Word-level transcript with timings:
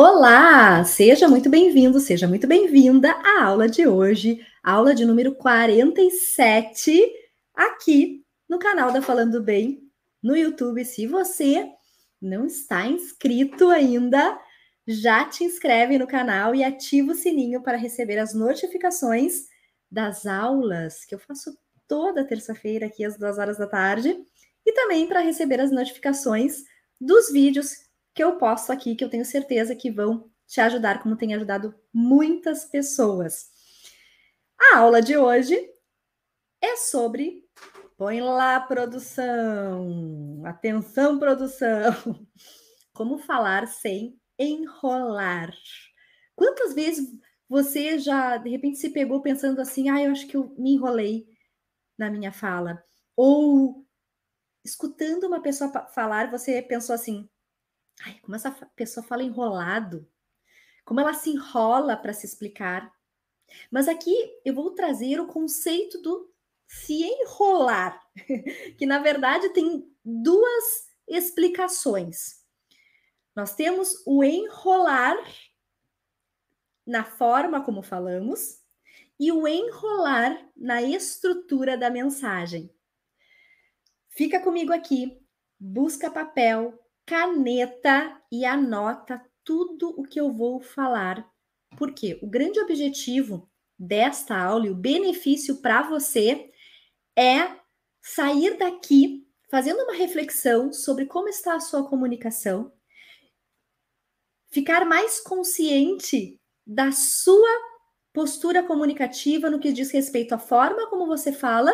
Olá, 0.00 0.84
seja 0.84 1.26
muito 1.26 1.50
bem-vindo, 1.50 1.98
seja 1.98 2.28
muito 2.28 2.46
bem-vinda 2.46 3.10
à 3.14 3.42
aula 3.46 3.68
de 3.68 3.84
hoje, 3.84 4.38
aula 4.62 4.94
de 4.94 5.04
número 5.04 5.34
47, 5.34 7.04
aqui 7.52 8.24
no 8.48 8.60
canal 8.60 8.92
da 8.92 9.02
Falando 9.02 9.42
Bem, 9.42 9.90
no 10.22 10.36
YouTube. 10.36 10.84
Se 10.84 11.04
você 11.08 11.68
não 12.22 12.46
está 12.46 12.86
inscrito 12.86 13.70
ainda, 13.70 14.40
já 14.86 15.24
te 15.24 15.42
inscreve 15.42 15.98
no 15.98 16.06
canal 16.06 16.54
e 16.54 16.62
ativa 16.62 17.10
o 17.10 17.16
sininho 17.16 17.60
para 17.60 17.76
receber 17.76 18.18
as 18.18 18.32
notificações 18.32 19.48
das 19.90 20.26
aulas 20.26 21.04
que 21.04 21.16
eu 21.16 21.18
faço 21.18 21.58
toda 21.88 22.24
terça-feira 22.24 22.86
aqui 22.86 23.04
às 23.04 23.18
duas 23.18 23.36
horas 23.36 23.58
da 23.58 23.66
tarde 23.66 24.16
e 24.64 24.72
também 24.72 25.08
para 25.08 25.18
receber 25.18 25.60
as 25.60 25.72
notificações 25.72 26.62
dos 27.00 27.32
vídeos 27.32 27.87
que 28.18 28.24
eu 28.24 28.36
posto 28.36 28.72
aqui, 28.72 28.96
que 28.96 29.04
eu 29.04 29.08
tenho 29.08 29.24
certeza 29.24 29.76
que 29.76 29.92
vão 29.92 30.28
te 30.44 30.60
ajudar, 30.60 31.00
como 31.00 31.16
tem 31.16 31.36
ajudado 31.36 31.72
muitas 31.94 32.64
pessoas. 32.64 33.48
A 34.72 34.78
aula 34.78 35.00
de 35.00 35.16
hoje 35.16 35.56
é 36.60 36.74
sobre. 36.74 37.44
Põe 37.96 38.20
lá, 38.20 38.58
produção! 38.58 40.42
Atenção, 40.44 41.16
produção! 41.20 42.26
Como 42.92 43.18
falar 43.18 43.68
sem 43.68 44.20
enrolar. 44.36 45.52
Quantas 46.34 46.74
vezes 46.74 47.08
você 47.48 48.00
já, 48.00 48.36
de 48.36 48.50
repente, 48.50 48.78
se 48.78 48.90
pegou 48.90 49.22
pensando 49.22 49.60
assim, 49.60 49.88
ah, 49.90 50.02
eu 50.02 50.10
acho 50.10 50.26
que 50.26 50.36
eu 50.36 50.52
me 50.58 50.72
enrolei 50.72 51.28
na 51.96 52.10
minha 52.10 52.32
fala? 52.32 52.82
Ou 53.14 53.86
escutando 54.64 55.28
uma 55.28 55.40
pessoa 55.40 55.70
falar, 55.94 56.32
você 56.32 56.60
pensou 56.60 56.96
assim, 56.96 57.28
ai, 58.04 58.18
como 58.22 58.36
essa 58.36 58.50
pessoa 58.74 59.04
fala 59.04 59.22
enrolado, 59.22 60.08
como 60.84 61.00
ela 61.00 61.14
se 61.14 61.30
enrola 61.30 61.96
para 61.96 62.12
se 62.12 62.26
explicar. 62.26 62.92
Mas 63.70 63.88
aqui 63.88 64.14
eu 64.44 64.54
vou 64.54 64.74
trazer 64.74 65.20
o 65.20 65.26
conceito 65.26 66.00
do 66.00 66.32
se 66.66 67.02
enrolar, 67.02 68.00
que 68.76 68.86
na 68.86 68.98
verdade 68.98 69.48
tem 69.50 69.90
duas 70.04 70.88
explicações. 71.06 72.44
Nós 73.34 73.54
temos 73.54 74.02
o 74.06 74.22
enrolar 74.22 75.16
na 76.86 77.04
forma 77.04 77.62
como 77.62 77.82
falamos 77.82 78.62
e 79.18 79.32
o 79.32 79.46
enrolar 79.46 80.50
na 80.56 80.82
estrutura 80.82 81.76
da 81.76 81.90
mensagem. 81.90 82.70
Fica 84.10 84.40
comigo 84.40 84.72
aqui, 84.72 85.20
busca 85.58 86.10
papel, 86.10 86.78
caneta 87.08 88.20
e 88.30 88.44
anota 88.44 89.24
tudo 89.42 89.94
o 89.98 90.04
que 90.04 90.20
eu 90.20 90.30
vou 90.30 90.60
falar. 90.60 91.26
Porque 91.76 92.18
o 92.22 92.28
grande 92.28 92.60
objetivo 92.60 93.50
desta 93.78 94.36
aula 94.36 94.66
e 94.66 94.70
o 94.70 94.74
benefício 94.74 95.62
para 95.62 95.82
você 95.88 96.50
é 97.16 97.56
sair 98.02 98.58
daqui 98.58 99.26
fazendo 99.50 99.82
uma 99.82 99.94
reflexão 99.94 100.72
sobre 100.72 101.06
como 101.06 101.28
está 101.28 101.54
a 101.54 101.60
sua 101.60 101.88
comunicação 101.88 102.72
ficar 104.50 104.84
mais 104.84 105.20
consciente 105.20 106.40
da 106.66 106.92
sua 106.92 107.48
postura 108.12 108.62
comunicativa 108.62 109.48
no 109.48 109.60
que 109.60 109.72
diz 109.72 109.90
respeito 109.90 110.34
à 110.34 110.38
forma 110.38 110.88
como 110.88 111.06
você 111.06 111.32
fala 111.32 111.72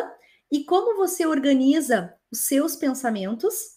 e 0.51 0.63
como 0.63 0.95
você 0.95 1.25
organiza 1.25 2.13
os 2.31 2.45
seus 2.45 2.75
pensamentos. 2.75 3.74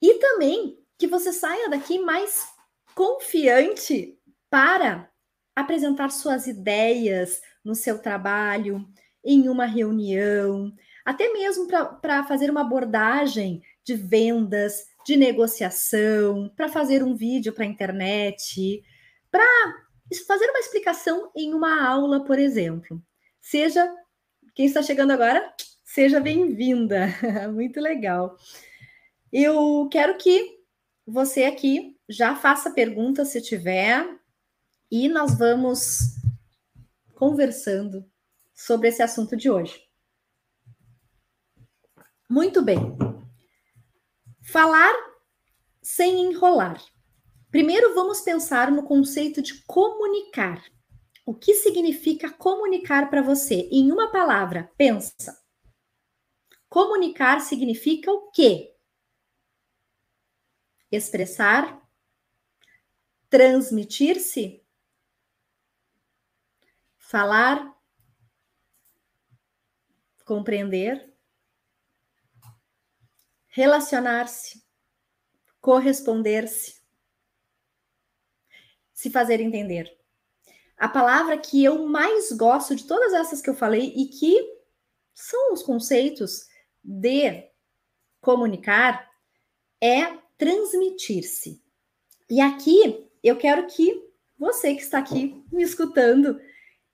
E 0.00 0.14
também 0.14 0.78
que 0.98 1.06
você 1.06 1.32
saia 1.32 1.68
daqui 1.68 1.98
mais 1.98 2.46
confiante 2.94 4.18
para 4.50 5.10
apresentar 5.54 6.10
suas 6.10 6.46
ideias 6.46 7.40
no 7.64 7.74
seu 7.74 7.98
trabalho, 7.98 8.86
em 9.24 9.48
uma 9.48 9.66
reunião, 9.66 10.72
até 11.04 11.32
mesmo 11.32 11.66
para 12.00 12.24
fazer 12.24 12.50
uma 12.50 12.60
abordagem 12.60 13.62
de 13.84 13.94
vendas, 13.94 14.84
de 15.04 15.16
negociação, 15.16 16.52
para 16.56 16.68
fazer 16.68 17.02
um 17.02 17.14
vídeo 17.14 17.52
para 17.52 17.64
a 17.64 17.68
internet, 17.68 18.82
para 19.30 19.46
fazer 20.26 20.48
uma 20.50 20.58
explicação 20.58 21.30
em 21.34 21.54
uma 21.54 21.86
aula, 21.86 22.24
por 22.24 22.38
exemplo. 22.38 23.02
Seja 23.40 23.88
quem 24.54 24.66
está 24.66 24.82
chegando 24.82 25.12
agora, 25.12 25.52
seja 25.84 26.18
bem-vinda. 26.18 27.08
Muito 27.52 27.80
legal. 27.80 28.36
Eu 29.32 29.88
quero 29.90 30.16
que 30.16 30.60
você 31.06 31.44
aqui 31.44 31.98
já 32.08 32.36
faça 32.36 32.70
perguntas 32.70 33.28
se 33.28 33.40
tiver 33.40 34.06
e 34.90 35.08
nós 35.08 35.36
vamos 35.36 36.16
conversando 37.14 38.08
sobre 38.54 38.88
esse 38.88 39.02
assunto 39.02 39.36
de 39.36 39.50
hoje. 39.50 39.80
Muito 42.28 42.62
bem. 42.62 42.78
Falar 44.42 44.94
sem 45.82 46.20
enrolar. 46.30 46.80
Primeiro, 47.50 47.94
vamos 47.94 48.20
pensar 48.20 48.70
no 48.70 48.82
conceito 48.84 49.40
de 49.40 49.62
comunicar. 49.64 50.62
O 51.24 51.34
que 51.34 51.54
significa 51.54 52.30
comunicar 52.30 53.10
para 53.10 53.22
você? 53.22 53.68
Em 53.72 53.90
uma 53.90 54.10
palavra, 54.12 54.70
pensa. 54.76 55.36
Comunicar 56.68 57.40
significa 57.40 58.12
o 58.12 58.30
quê? 58.30 58.75
Expressar, 60.96 61.82
transmitir-se, 63.28 64.64
falar, 66.96 67.76
compreender, 70.24 71.14
relacionar-se, 73.48 74.64
corresponder-se, 75.60 76.80
se 78.92 79.10
fazer 79.10 79.40
entender. 79.40 79.94
A 80.76 80.88
palavra 80.88 81.36
que 81.38 81.62
eu 81.62 81.86
mais 81.86 82.32
gosto 82.32 82.74
de 82.74 82.86
todas 82.86 83.12
essas 83.12 83.42
que 83.42 83.50
eu 83.50 83.54
falei 83.54 83.92
e 83.94 84.08
que 84.08 84.34
são 85.14 85.52
os 85.52 85.62
conceitos 85.62 86.46
de 86.82 87.50
comunicar 88.20 89.10
é 89.80 90.25
transmitir-se. 90.36 91.62
E 92.28 92.40
aqui 92.40 93.06
eu 93.22 93.36
quero 93.36 93.66
que 93.66 94.04
você 94.38 94.74
que 94.74 94.82
está 94.82 94.98
aqui 94.98 95.42
me 95.50 95.62
escutando 95.62 96.40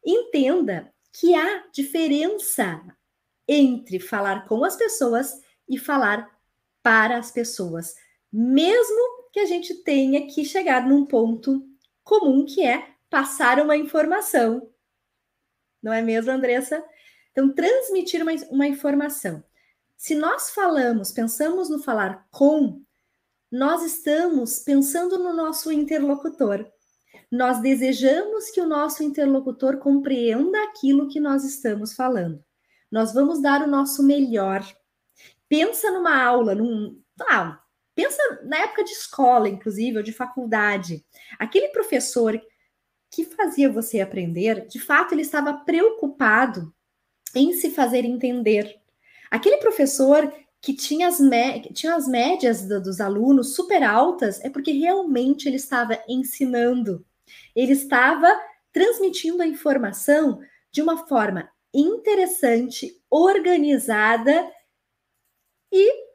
entenda 0.05 0.93
que 1.13 1.35
há 1.35 1.67
diferença 1.73 2.81
entre 3.47 3.99
falar 3.99 4.47
com 4.47 4.65
as 4.65 4.77
pessoas 4.77 5.41
e 5.69 5.79
falar 5.79 6.31
para 6.83 7.19
as 7.19 7.31
pessoas, 7.31 7.95
mesmo 8.33 9.31
que 9.33 9.41
a 9.41 9.47
gente 9.47 9.75
tenha 9.83 10.27
que 10.27 10.45
chegar 10.45 10.87
num 10.87 11.07
ponto 11.07 11.67
comum 12.03 12.45
que 12.45 12.65
é 12.65 12.95
passar 13.09 13.61
uma 13.61 13.77
informação. 13.77 14.69
Não 15.83 15.93
é 15.93 16.01
mesmo, 16.03 16.31
Andressa? 16.31 16.85
Então, 17.31 17.53
transmitir 17.53 18.23
uma, 18.23 18.33
uma 18.51 18.67
informação. 18.67 19.43
Se 19.97 20.15
nós 20.15 20.51
falamos, 20.51 21.13
pensamos 21.13 21.71
no 21.71 21.83
falar 21.83 22.27
com, 22.31 22.83
nós 23.53 23.85
estamos 23.85 24.59
pensando 24.59 25.19
no 25.19 25.33
nosso 25.33 25.71
interlocutor. 25.71 26.67
Nós 27.31 27.61
desejamos 27.61 28.51
que 28.51 28.61
o 28.61 28.67
nosso 28.67 29.03
interlocutor 29.05 29.79
compreenda 29.79 30.65
aquilo 30.65 31.09
que 31.09 31.21
nós 31.21 31.45
estamos 31.45 31.95
falando. 31.95 32.43
Nós 32.91 33.15
vamos 33.15 33.41
dar 33.41 33.63
o 33.63 33.67
nosso 33.67 34.03
melhor 34.03 34.65
pensa 35.53 35.91
numa 35.91 36.19
aula, 36.19 36.55
num. 36.55 36.99
Ah, 37.29 37.61
pensa 37.95 38.23
na 38.43 38.57
época 38.57 38.85
de 38.85 38.93
escola, 38.93 39.51
inclusive, 39.51 39.99
ou 39.99 40.03
de 40.03 40.11
faculdade. 40.11 41.05
Aquele 41.39 41.69
professor 41.69 42.41
que 43.11 43.27
fazia 43.27 43.71
você 43.71 44.01
aprender, 44.01 44.67
de 44.67 44.81
fato, 44.81 45.13
ele 45.13 45.21
estava 45.21 45.53
preocupado 45.53 46.75
em 47.35 47.53
se 47.53 47.71
fazer 47.71 48.07
entender. 48.07 48.81
Aquele 49.31 49.59
professor 49.59 50.33
que 50.63 50.73
tinha 50.73 51.09
as, 51.09 51.19
tinha 51.75 51.97
as 51.97 52.07
médias 52.07 52.63
do, 52.69 52.81
dos 52.81 53.01
alunos 53.01 53.57
super 53.57 53.83
altas, 53.83 54.41
é 54.45 54.49
porque 54.49 54.71
realmente 54.71 55.49
ele 55.49 55.57
estava 55.57 56.01
ensinando. 56.09 57.05
Ele 57.55 57.73
estava 57.73 58.33
transmitindo 58.73 59.43
a 59.43 59.47
informação 59.47 60.41
de 60.71 60.81
uma 60.81 61.05
forma 61.09 61.51
interessante, 61.75 63.03
organizada 63.11 64.49
e 65.73 66.07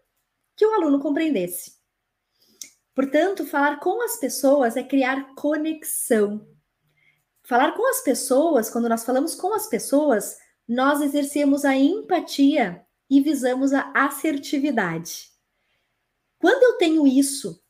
que 0.56 0.66
o 0.66 0.74
aluno 0.76 1.02
compreendesse. 1.02 1.76
Portanto, 2.96 3.46
falar 3.46 3.80
com 3.82 4.02
as 4.02 4.18
pessoas 4.18 4.78
é 4.78 4.84
criar 4.84 5.36
conexão. 5.36 6.48
Falar 7.44 7.74
com 7.74 7.88
as 7.90 8.02
pessoas, 8.02 8.70
quando 8.70 8.88
nós 8.88 9.04
falamos 9.04 9.36
com 9.36 9.54
as 9.54 9.68
pessoas, 9.68 10.38
nós 10.68 11.02
exercemos 11.02 11.66
a 11.66 11.76
empatia 11.76 12.87
e 13.10 13.22
visamos 13.22 13.74
a 13.74 13.92
assertividade. 13.96 15.30
Quando 16.40 16.64
eu 16.64 16.78
tenho 16.78 17.08
isso 17.08 17.62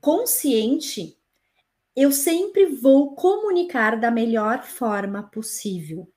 consciente, 0.00 1.18
eu 1.94 2.10
sempre 2.10 2.66
vou 2.66 3.14
comunicar 3.14 3.98
da 3.98 4.10
melhor 4.10 4.62
forma 4.62 5.22
possível. 5.22 6.10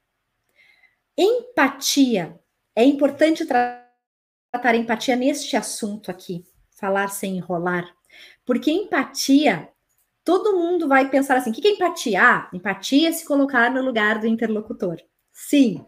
Empatia. 1.17 2.39
É 2.75 2.83
importante 2.83 3.45
tratar 3.45 4.75
empatia 4.75 5.15
neste 5.15 5.55
assunto 5.55 6.11
aqui, 6.11 6.43
falar 6.71 7.09
sem 7.09 7.37
enrolar, 7.37 7.93
porque 8.45 8.71
empatia, 8.71 9.69
todo 10.23 10.57
mundo 10.57 10.87
vai 10.87 11.09
pensar 11.09 11.37
assim: 11.37 11.51
o 11.51 11.53
que 11.53 11.67
é 11.67 11.71
empatia? 11.71 12.21
Ah, 12.21 12.49
empatia 12.53 13.09
é 13.09 13.11
se 13.11 13.25
colocar 13.25 13.71
no 13.71 13.81
lugar 13.81 14.19
do 14.19 14.27
interlocutor. 14.27 14.97
Sim, 15.31 15.85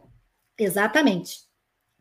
exatamente. 0.58 1.47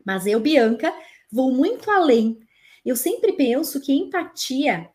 Mas 0.07 0.25
eu, 0.25 0.39
Bianca, 0.39 0.93
vou 1.29 1.51
muito 1.51 1.91
além. 1.91 2.39
Eu 2.85 2.95
sempre 2.95 3.33
penso 3.33 3.81
que 3.81 3.91
empatia 3.91 4.89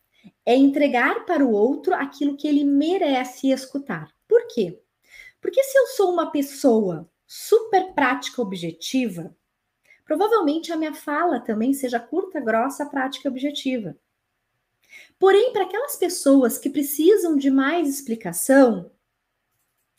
é 0.46 0.56
entregar 0.56 1.26
para 1.26 1.44
o 1.44 1.52
outro 1.52 1.92
aquilo 1.92 2.34
que 2.34 2.48
ele 2.48 2.64
merece 2.64 3.50
escutar. 3.50 4.10
Por 4.26 4.46
quê? 4.48 4.80
Porque 5.38 5.62
se 5.62 5.76
eu 5.76 5.88
sou 5.88 6.14
uma 6.14 6.30
pessoa 6.30 7.10
super 7.26 7.92
prática, 7.92 8.40
objetiva, 8.40 9.36
provavelmente 10.02 10.72
a 10.72 10.78
minha 10.78 10.94
fala 10.94 11.40
também 11.40 11.74
seja 11.74 12.00
curta, 12.00 12.40
grossa, 12.40 12.86
prática 12.86 13.28
objetiva. 13.28 13.94
Porém, 15.18 15.52
para 15.52 15.64
aquelas 15.64 15.96
pessoas 15.96 16.56
que 16.56 16.70
precisam 16.70 17.36
de 17.36 17.50
mais 17.50 17.86
explicação, 17.86 18.90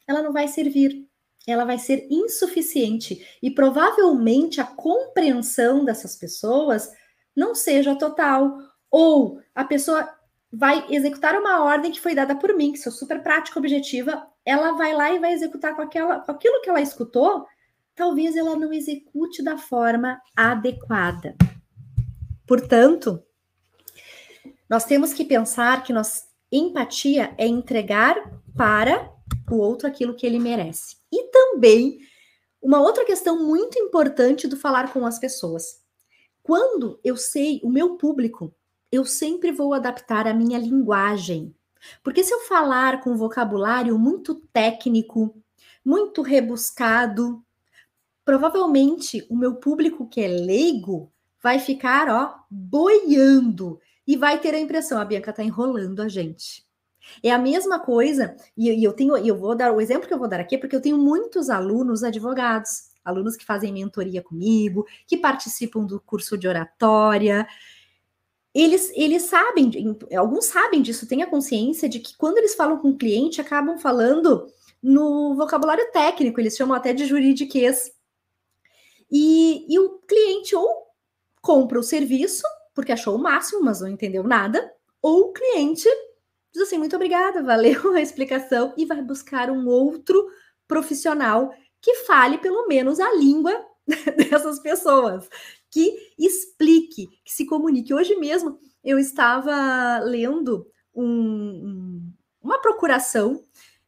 ela 0.07 0.23
não 0.23 0.33
vai 0.33 0.47
servir. 0.47 1.07
Ela 1.47 1.65
vai 1.65 1.77
ser 1.77 2.07
insuficiente 2.09 3.25
e 3.41 3.51
provavelmente 3.51 4.61
a 4.61 4.65
compreensão 4.65 5.83
dessas 5.83 6.15
pessoas 6.15 6.89
não 7.35 7.53
seja 7.53 7.95
total. 7.95 8.57
Ou 8.89 9.41
a 9.53 9.63
pessoa 9.63 10.07
vai 10.51 10.85
executar 10.89 11.35
uma 11.35 11.63
ordem 11.63 11.91
que 11.91 11.99
foi 11.99 12.13
dada 12.13 12.35
por 12.35 12.55
mim, 12.55 12.71
que 12.71 12.77
sou 12.77 12.91
super 12.91 13.23
prática, 13.23 13.59
objetiva, 13.59 14.27
ela 14.45 14.73
vai 14.73 14.93
lá 14.93 15.11
e 15.11 15.19
vai 15.19 15.33
executar 15.33 15.75
com, 15.75 15.81
aquela, 15.81 16.19
com 16.19 16.31
aquilo 16.31 16.61
que 16.61 16.69
ela 16.69 16.81
escutou, 16.81 17.45
talvez 17.95 18.35
ela 18.35 18.55
não 18.55 18.71
execute 18.71 19.43
da 19.43 19.57
forma 19.57 20.21
adequada. 20.35 21.35
Portanto, 22.45 23.23
nós 24.69 24.85
temos 24.85 25.13
que 25.13 25.25
pensar 25.25 25.83
que 25.83 25.93
nós, 25.93 26.23
empatia 26.51 27.33
é 27.37 27.47
entregar 27.47 28.15
para 28.55 29.11
o 29.49 29.57
outro 29.57 29.87
aquilo 29.87 30.15
que 30.15 30.25
ele 30.25 30.39
merece. 30.39 30.97
E 31.13 31.29
também, 31.29 31.99
uma 32.59 32.81
outra 32.81 33.05
questão 33.05 33.45
muito 33.45 33.77
importante 33.77 34.47
do 34.47 34.57
falar 34.57 34.91
com 34.91 35.05
as 35.05 35.19
pessoas. 35.19 35.79
Quando 36.41 36.99
eu 37.03 37.15
sei 37.15 37.61
o 37.63 37.69
meu 37.69 37.97
público, 37.97 38.51
eu 38.91 39.05
sempre 39.05 39.51
vou 39.51 39.75
adaptar 39.75 40.27
a 40.27 40.33
minha 40.33 40.57
linguagem. 40.57 41.55
Porque 42.03 42.23
se 42.23 42.33
eu 42.33 42.39
falar 42.41 43.01
com 43.01 43.15
vocabulário 43.15 43.99
muito 43.99 44.33
técnico, 44.51 45.35
muito 45.85 46.23
rebuscado, 46.23 47.45
provavelmente 48.25 49.23
o 49.29 49.35
meu 49.35 49.57
público 49.57 50.07
que 50.07 50.19
é 50.19 50.27
leigo 50.27 51.13
vai 51.43 51.59
ficar, 51.59 52.09
ó, 52.09 52.39
boiando 52.49 53.79
e 54.07 54.17
vai 54.17 54.39
ter 54.39 54.55
a 54.55 54.59
impressão, 54.59 54.99
a 54.99 55.05
Bianca 55.05 55.31
tá 55.31 55.43
enrolando 55.43 56.01
a 56.01 56.07
gente. 56.07 56.65
É 57.21 57.31
a 57.31 57.37
mesma 57.37 57.79
coisa, 57.79 58.35
e 58.57 58.83
eu 58.83 58.93
tenho, 58.93 59.15
eu 59.17 59.35
vou 59.35 59.55
dar 59.55 59.71
o 59.71 59.81
exemplo 59.81 60.07
que 60.07 60.13
eu 60.13 60.19
vou 60.19 60.27
dar 60.27 60.39
aqui, 60.39 60.57
porque 60.57 60.75
eu 60.75 60.81
tenho 60.81 60.97
muitos 60.97 61.49
alunos 61.49 62.03
advogados, 62.03 62.91
alunos 63.03 63.35
que 63.35 63.45
fazem 63.45 63.73
mentoria 63.73 64.21
comigo, 64.21 64.85
que 65.07 65.17
participam 65.17 65.85
do 65.85 65.99
curso 65.99 66.37
de 66.37 66.47
oratória, 66.47 67.47
eles, 68.53 68.91
eles 68.95 69.23
sabem, 69.23 69.71
alguns 70.15 70.45
sabem 70.45 70.81
disso, 70.81 71.07
têm 71.07 71.23
a 71.23 71.29
consciência 71.29 71.89
de 71.89 71.99
que 71.99 72.15
quando 72.15 72.37
eles 72.37 72.53
falam 72.53 72.77
com 72.77 72.89
o 72.89 72.97
cliente, 72.97 73.41
acabam 73.41 73.79
falando 73.79 74.47
no 74.81 75.33
vocabulário 75.35 75.91
técnico, 75.91 76.39
eles 76.39 76.55
chamam 76.55 76.75
até 76.75 76.93
de 76.93 77.05
juridiquês. 77.05 77.91
E, 79.09 79.65
e 79.67 79.79
o 79.79 79.99
cliente 80.07 80.55
ou 80.55 80.87
compra 81.41 81.79
o 81.79 81.83
serviço, 81.83 82.43
porque 82.75 82.91
achou 82.91 83.15
o 83.15 83.21
máximo, 83.21 83.63
mas 83.63 83.81
não 83.81 83.87
entendeu 83.87 84.23
nada, 84.23 84.71
ou 85.01 85.29
o 85.29 85.33
cliente 85.33 85.89
diz 86.53 86.63
assim: 86.63 86.77
muito 86.77 86.95
obrigada, 86.95 87.41
valeu 87.43 87.93
a 87.93 88.01
explicação, 88.01 88.73
e 88.77 88.85
vai 88.85 89.01
buscar 89.01 89.49
um 89.49 89.67
outro 89.67 90.27
profissional 90.67 91.53
que 91.81 91.95
fale 92.05 92.37
pelo 92.37 92.67
menos 92.67 92.99
a 92.99 93.13
língua 93.13 93.53
dessas 94.15 94.59
pessoas 94.59 95.27
que 95.69 96.13
explique, 96.17 97.07
que 97.25 97.31
se 97.31 97.45
comunique. 97.45 97.93
Hoje 97.93 98.15
mesmo 98.15 98.57
eu 98.83 98.99
estava 98.99 99.99
lendo 99.99 100.67
um, 100.93 102.11
uma 102.41 102.61
procuração 102.61 103.43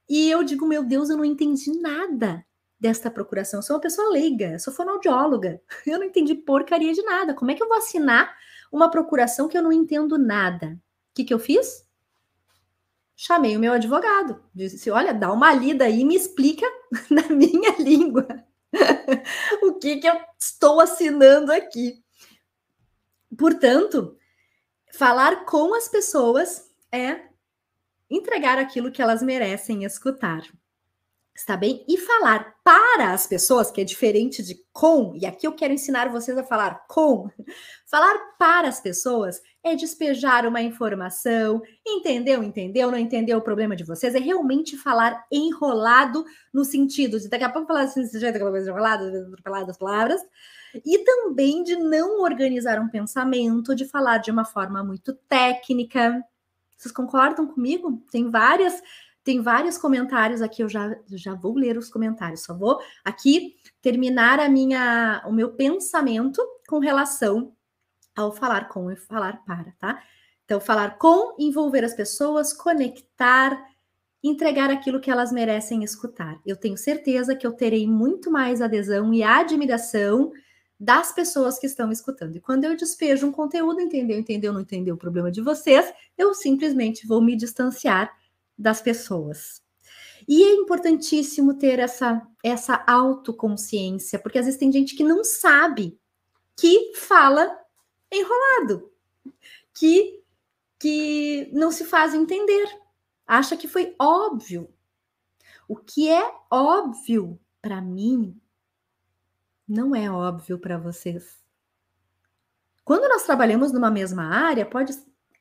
e 0.09 0.29
eu 0.29 0.43
digo, 0.43 0.67
meu 0.67 0.83
Deus, 0.83 1.09
eu 1.09 1.17
não 1.17 1.25
entendi 1.25 1.71
nada 1.79 2.45
desta 2.79 3.09
procuração. 3.09 3.59
Eu 3.59 3.63
sou 3.63 3.75
uma 3.75 3.81
pessoa 3.81 4.09
leiga, 4.09 4.59
sou 4.59 4.73
fonoaudióloga, 4.73 5.61
eu 5.85 5.99
não 5.99 6.05
entendi 6.05 6.35
porcaria 6.35 6.93
de 6.93 7.03
nada. 7.03 7.33
Como 7.33 7.51
é 7.51 7.53
que 7.53 7.63
eu 7.63 7.67
vou 7.67 7.77
assinar 7.77 8.35
uma 8.71 8.89
procuração 8.89 9.47
que 9.47 9.57
eu 9.57 9.63
não 9.63 9.71
entendo 9.71 10.17
nada? 10.17 10.67
O 11.11 11.15
que, 11.15 11.23
que 11.23 11.33
eu 11.33 11.39
fiz? 11.39 11.84
Chamei 13.15 13.55
o 13.55 13.59
meu 13.59 13.73
advogado. 13.73 14.43
Disse: 14.53 14.91
Olha, 14.91 15.13
dá 15.13 15.31
uma 15.31 15.53
lida 15.53 15.85
aí 15.85 16.01
e 16.01 16.05
me 16.05 16.15
explica 16.15 16.65
na 17.09 17.23
minha 17.29 17.75
língua. 17.79 18.27
o 19.63 19.73
que, 19.75 19.97
que 19.97 20.07
eu 20.07 20.19
estou 20.39 20.81
assinando 20.81 21.51
aqui. 21.51 22.03
Portanto, 23.37 24.17
falar 24.93 25.45
com 25.45 25.73
as 25.73 25.87
pessoas 25.87 26.69
é 26.91 27.21
entregar 28.09 28.57
aquilo 28.57 28.91
que 28.91 29.01
elas 29.01 29.21
merecem 29.21 29.83
escutar. 29.83 30.43
Está 31.35 31.57
bem? 31.57 31.85
E 31.87 31.97
falar 31.97 32.55
para 32.63 33.11
as 33.11 33.27
pessoas, 33.27 33.69
que 33.69 33.81
é 33.81 33.83
diferente 33.83 34.41
de 34.41 34.55
com, 34.71 35.13
e 35.15 35.25
aqui 35.25 35.45
eu 35.45 35.51
quero 35.51 35.73
ensinar 35.73 36.09
vocês 36.09 36.37
a 36.37 36.43
falar 36.43 36.85
com. 36.87 37.29
Falar 37.85 38.17
para 38.37 38.67
as 38.67 38.79
pessoas 38.79 39.41
é 39.65 39.75
despejar 39.75 40.45
uma 40.45 40.61
informação, 40.61 41.59
entendeu, 41.83 42.43
entendeu, 42.43 42.91
não 42.91 42.99
entendeu 42.99 43.39
o 43.39 43.41
problema 43.41 43.75
de 43.75 43.83
vocês, 43.83 44.13
é 44.13 44.19
realmente 44.19 44.77
falar 44.77 45.25
enrolado 45.31 46.23
no 46.53 46.63
sentido 46.63 47.19
de 47.19 47.27
daqui 47.27 47.43
a 47.43 47.49
pouco 47.49 47.67
falar 47.67 47.81
assim, 47.81 48.03
desse 48.03 48.19
jeito, 48.19 48.35
aquela 48.35 48.51
coisa 48.51 48.69
enrolada, 48.69 49.07
atropelada 49.27 49.73
palavras, 49.73 50.21
e 50.85 50.99
também 50.99 51.63
de 51.63 51.75
não 51.77 52.21
organizar 52.21 52.79
um 52.79 52.87
pensamento, 52.87 53.73
de 53.73 53.85
falar 53.85 54.19
de 54.19 54.29
uma 54.29 54.45
forma 54.45 54.83
muito 54.83 55.13
técnica. 55.27 56.23
Vocês 56.77 56.93
concordam 56.93 57.47
comigo? 57.47 58.03
Tem 58.11 58.29
várias 58.29 58.79
tem 59.23 59.41
vários 59.41 59.75
comentários 59.75 60.39
aqui, 60.39 60.61
eu 60.61 60.69
já, 60.69 60.95
já 61.09 61.33
vou 61.33 61.55
ler 61.55 61.79
os 61.79 61.89
comentários, 61.89 62.43
só 62.43 62.55
vou 62.55 62.79
aqui 63.03 63.55
terminar 63.81 64.39
a 64.39 64.47
minha, 64.47 65.23
o 65.25 65.31
meu 65.31 65.53
pensamento 65.53 66.39
com 66.69 66.77
relação 66.77 67.51
ao 68.15 68.31
falar 68.31 68.69
com 68.69 68.91
e 68.91 68.95
falar 68.95 69.43
para, 69.45 69.71
tá? 69.79 70.01
Então, 70.45 70.59
falar 70.59 70.97
com, 70.97 71.35
envolver 71.39 71.83
as 71.83 71.93
pessoas, 71.93 72.53
conectar, 72.53 73.59
entregar 74.23 74.69
aquilo 74.69 74.99
que 74.99 75.11
elas 75.11 75.31
merecem 75.31 75.83
escutar. 75.83 76.39
Eu 76.45 76.55
tenho 76.55 76.77
certeza 76.77 77.35
que 77.35 77.45
eu 77.45 77.53
terei 77.53 77.87
muito 77.87 78.31
mais 78.31 78.61
adesão 78.61 79.13
e 79.13 79.23
admiração 79.23 80.31
das 80.79 81.11
pessoas 81.11 81.57
que 81.57 81.65
estão 81.65 81.91
escutando. 81.91 82.35
E 82.35 82.41
quando 82.41 82.65
eu 82.65 82.75
despejo 82.75 83.27
um 83.27 83.31
conteúdo, 83.31 83.81
entendeu, 83.81 84.19
entendeu, 84.19 84.53
não 84.53 84.61
entendeu 84.61 84.95
o 84.95 84.97
problema 84.97 85.31
de 85.31 85.41
vocês, 85.41 85.91
eu 86.17 86.33
simplesmente 86.33 87.07
vou 87.07 87.21
me 87.21 87.35
distanciar 87.35 88.11
das 88.57 88.81
pessoas. 88.81 89.63
E 90.27 90.43
é 90.43 90.53
importantíssimo 90.53 91.53
ter 91.55 91.79
essa, 91.79 92.21
essa 92.43 92.83
autoconsciência, 92.87 94.19
porque 94.19 94.39
às 94.39 94.45
vezes 94.45 94.59
tem 94.59 94.71
gente 94.71 94.95
que 94.95 95.03
não 95.03 95.23
sabe 95.23 95.97
que 96.55 96.93
fala 96.95 97.64
enrolado, 98.15 98.91
que, 99.73 100.23
que 100.79 101.49
não 101.53 101.71
se 101.71 101.85
faz 101.85 102.13
entender, 102.13 102.67
acha 103.25 103.57
que 103.57 103.67
foi 103.67 103.95
óbvio. 103.99 104.69
O 105.67 105.75
que 105.75 106.09
é 106.09 106.33
óbvio 106.49 107.39
para 107.61 107.81
mim 107.81 108.39
não 109.67 109.95
é 109.95 110.09
óbvio 110.09 110.59
para 110.59 110.77
vocês. 110.77 111.43
Quando 112.83 113.09
nós 113.09 113.23
trabalhamos 113.23 113.71
numa 113.71 113.89
mesma 113.89 114.25
área, 114.25 114.65
pode 114.65 114.93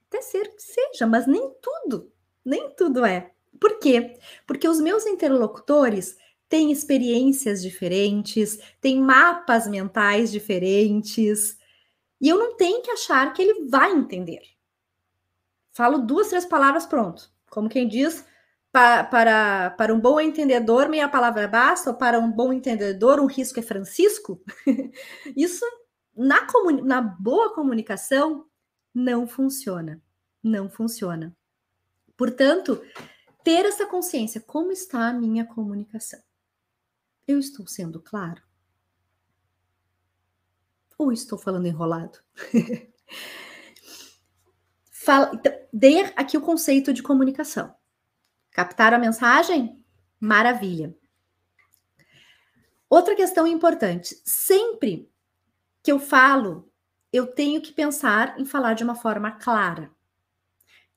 até 0.08 0.22
ser 0.22 0.54
que 0.54 0.62
seja, 0.62 1.06
mas 1.06 1.26
nem 1.26 1.52
tudo 1.60 2.14
nem 2.44 2.70
tudo 2.74 3.04
é. 3.04 3.30
Por 3.58 3.78
quê? 3.78 4.18
Porque 4.46 4.68
os 4.68 4.80
meus 4.80 5.06
interlocutores 5.06 6.16
têm 6.48 6.70
experiências 6.70 7.62
diferentes, 7.62 8.58
têm 8.80 9.00
mapas 9.00 9.66
mentais 9.66 10.30
diferentes, 10.30 11.56
e 12.24 12.28
eu 12.30 12.38
não 12.38 12.56
tenho 12.56 12.80
que 12.80 12.90
achar 12.90 13.34
que 13.34 13.42
ele 13.42 13.68
vai 13.68 13.92
entender. 13.92 14.40
Falo 15.72 15.98
duas, 15.98 16.30
três 16.30 16.46
palavras, 16.46 16.86
pronto. 16.86 17.30
Como 17.50 17.68
quem 17.68 17.86
diz, 17.86 18.24
para, 18.72 19.04
para, 19.04 19.70
para 19.72 19.92
um 19.92 20.00
bom 20.00 20.18
entendedor, 20.18 20.88
meia 20.88 21.06
palavra 21.06 21.46
basta, 21.46 21.90
ou 21.90 21.96
para 21.98 22.18
um 22.18 22.32
bom 22.32 22.50
entendedor, 22.50 23.20
um 23.20 23.26
risco 23.26 23.60
é 23.60 23.62
Francisco. 23.62 24.42
Isso, 25.36 25.66
na, 26.16 26.46
na 26.82 27.02
boa 27.02 27.54
comunicação, 27.54 28.46
não 28.94 29.26
funciona. 29.26 30.00
Não 30.42 30.70
funciona. 30.70 31.36
Portanto, 32.16 32.80
ter 33.44 33.66
essa 33.66 33.84
consciência. 33.84 34.40
Como 34.40 34.72
está 34.72 35.08
a 35.08 35.12
minha 35.12 35.44
comunicação? 35.44 36.20
Eu 37.28 37.38
estou 37.38 37.66
sendo 37.66 38.00
claro? 38.00 38.40
Ou 40.98 41.12
estou 41.12 41.38
falando 41.38 41.66
enrolado? 41.66 42.18
Fala, 44.90 45.32
então, 45.34 45.52
dê 45.72 46.00
aqui 46.16 46.36
o 46.36 46.40
conceito 46.40 46.92
de 46.92 47.02
comunicação. 47.02 47.74
Captaram 48.50 48.96
a 48.96 49.00
mensagem? 49.00 49.84
Maravilha. 50.18 50.96
Outra 52.88 53.14
questão 53.14 53.46
importante: 53.46 54.22
sempre 54.24 55.10
que 55.82 55.92
eu 55.92 55.98
falo, 55.98 56.72
eu 57.12 57.26
tenho 57.26 57.60
que 57.60 57.72
pensar 57.72 58.40
em 58.40 58.46
falar 58.46 58.74
de 58.74 58.82
uma 58.82 58.94
forma 58.94 59.32
clara. 59.32 59.90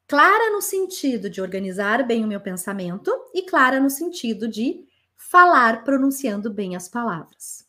Clara 0.08 0.52
no 0.52 0.62
sentido 0.62 1.30
de 1.30 1.42
organizar 1.42 2.08
bem 2.08 2.24
o 2.24 2.28
meu 2.28 2.40
pensamento 2.40 3.12
e 3.34 3.42
clara 3.42 3.80
no 3.80 3.90
sentido 3.90 4.48
de 4.48 4.88
falar 5.18 5.84
pronunciando 5.84 6.50
bem 6.50 6.78
as 6.78 6.88
palavras. 6.88 7.67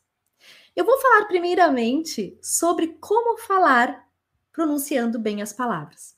Eu 0.78 0.84
vou 0.84 0.96
falar 1.00 1.24
primeiramente 1.24 2.38
sobre 2.40 2.96
como 3.00 3.36
falar 3.36 4.08
pronunciando 4.52 5.18
bem 5.18 5.42
as 5.42 5.52
palavras. 5.52 6.14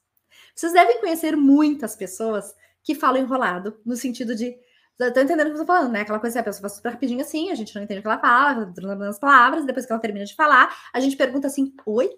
Vocês 0.55 0.75
devem 0.75 1.01
conhecer 1.01 1.35
muitas 1.35 1.97
pessoas 1.97 2.55
que 2.83 2.95
falam 2.95 3.23
enrolado, 3.23 3.81
no 3.87 3.97
sentido 3.97 4.37
de. 4.37 4.55
Tô 4.99 5.19
entendendo 5.19 5.47
o 5.47 5.53
que 5.53 5.57
eu 5.57 5.61
tô 5.61 5.67
falando, 5.67 5.91
né? 5.91 6.03
Aquela 6.03 6.21
coisa 6.21 6.35
que 6.35 6.41
a 6.41 6.43
pessoa 6.43 6.69
fala 6.69 6.75
super 6.75 6.93
rapidinho 6.93 7.23
assim, 7.23 7.51
a 7.51 7.55
gente 7.55 7.75
não 7.75 7.83
entende 7.83 8.01
o 8.01 8.03
que 8.03 8.09
ela 8.09 8.19
fala, 8.19 8.71
as 9.09 9.19
palavras, 9.19 9.65
depois 9.65 9.87
que 9.87 9.93
ela 9.93 10.01
termina 10.03 10.27
de 10.27 10.35
falar, 10.35 10.77
a 10.93 11.01
gente 11.01 11.17
pergunta 11.17 11.47
assim: 11.47 11.73
Oi? 11.87 12.11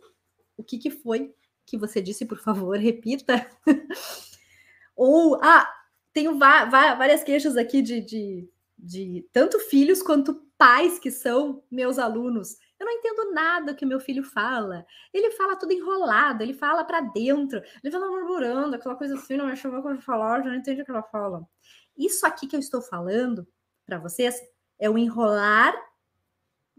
O 0.57 0.65
que, 0.65 0.79
que 0.79 0.91
foi 0.91 1.33
que 1.65 1.79
você 1.79 2.03
disse, 2.03 2.25
por 2.25 2.39
favor, 2.39 2.77
repita? 2.77 3.47
Ou, 4.97 5.39
ah, 5.41 5.73
tenho 6.13 6.37
várias 6.37 7.23
queixas 7.23 7.57
aqui 7.57 7.81
de, 7.83 8.01
de, 8.01 8.51
de 8.77 9.29
tanto 9.33 9.61
filhos 9.61 10.03
quanto 10.03 10.45
pais 10.63 10.97
que 10.97 11.11
são 11.11 11.61
meus 11.69 11.99
alunos. 11.99 12.57
Eu 12.79 12.87
não 12.87 12.93
entendo 12.93 13.33
nada 13.33 13.75
que 13.75 13.85
meu 13.85 13.99
filho 13.99 14.23
fala. 14.23 14.87
Ele 15.13 15.33
fala 15.33 15.57
tudo 15.57 15.73
enrolado, 15.73 16.41
ele 16.41 16.55
fala 16.55 16.85
para 16.85 17.01
dentro, 17.01 17.61
ele 17.83 17.91
fala 17.91 18.09
murmurando, 18.09 18.77
aquela 18.77 18.95
coisa 18.95 19.17
assim, 19.17 19.37
não 19.37 19.49
me 19.49 19.57
chamou 19.57 19.83
para 19.83 20.01
falar, 20.01 20.41
já 20.41 20.51
não 20.51 20.55
entende 20.55 20.83
o 20.83 20.85
que 20.85 20.91
ela 20.93 21.03
fala. 21.03 21.45
Isso 21.99 22.25
aqui 22.25 22.47
que 22.47 22.55
eu 22.55 22.61
estou 22.61 22.81
falando 22.81 23.45
para 23.85 23.99
vocês 23.99 24.41
é 24.79 24.89
o 24.89 24.97
enrolar 24.97 25.75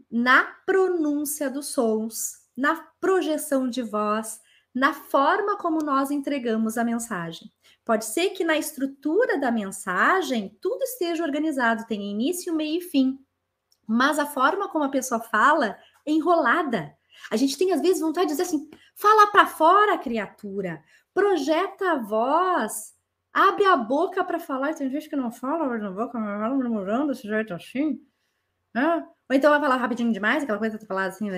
na 0.09 0.45
pronúncia 0.65 1.49
dos 1.49 1.67
sons, 1.73 2.35
na 2.55 2.87
projeção 3.01 3.69
de 3.69 3.81
voz, 3.81 4.39
na 4.73 4.93
forma 4.93 5.57
como 5.57 5.79
nós 5.79 6.09
entregamos 6.09 6.77
a 6.77 6.85
mensagem. 6.85 7.51
Pode 7.83 8.05
ser 8.05 8.29
que 8.29 8.45
na 8.45 8.57
estrutura 8.57 9.37
da 9.37 9.51
mensagem 9.51 10.57
tudo 10.61 10.83
esteja 10.83 11.21
organizado, 11.21 11.85
tenha 11.85 12.09
início, 12.09 12.55
meio 12.55 12.77
e 12.77 12.81
fim. 12.81 13.19
Mas 13.87 14.19
a 14.19 14.25
forma 14.25 14.69
como 14.69 14.85
a 14.85 14.89
pessoa 14.89 15.19
fala 15.19 15.77
enrolada. 16.05 16.95
A 17.31 17.35
gente 17.35 17.57
tem 17.57 17.71
às 17.71 17.81
vezes 17.81 18.01
vontade 18.01 18.27
de 18.27 18.33
dizer 18.33 18.43
assim: 18.43 18.69
fala 18.95 19.27
para 19.27 19.45
fora, 19.45 19.97
criatura, 19.97 20.83
projeta 21.13 21.91
a 21.91 21.99
voz, 21.99 22.93
abre 23.31 23.65
a 23.65 23.75
boca 23.75 24.23
para 24.23 24.39
falar. 24.39 24.73
Tem 24.73 24.89
gente 24.89 25.09
que 25.09 25.15
não 25.15 25.31
fala, 25.31 25.65
abre 25.65 25.85
a 25.85 25.91
boca, 25.91 26.19
murmurando 26.19 27.07
desse 27.07 27.27
jeito 27.27 27.53
assim. 27.53 27.99
Né? 28.73 29.05
Ou 29.29 29.35
então 29.35 29.51
vai 29.51 29.59
falar 29.59 29.77
rapidinho 29.77 30.11
demais, 30.11 30.43
aquela 30.43 30.57
coisa 30.57 30.77
que 30.77 30.85
falar 30.85 31.05
assim, 31.05 31.29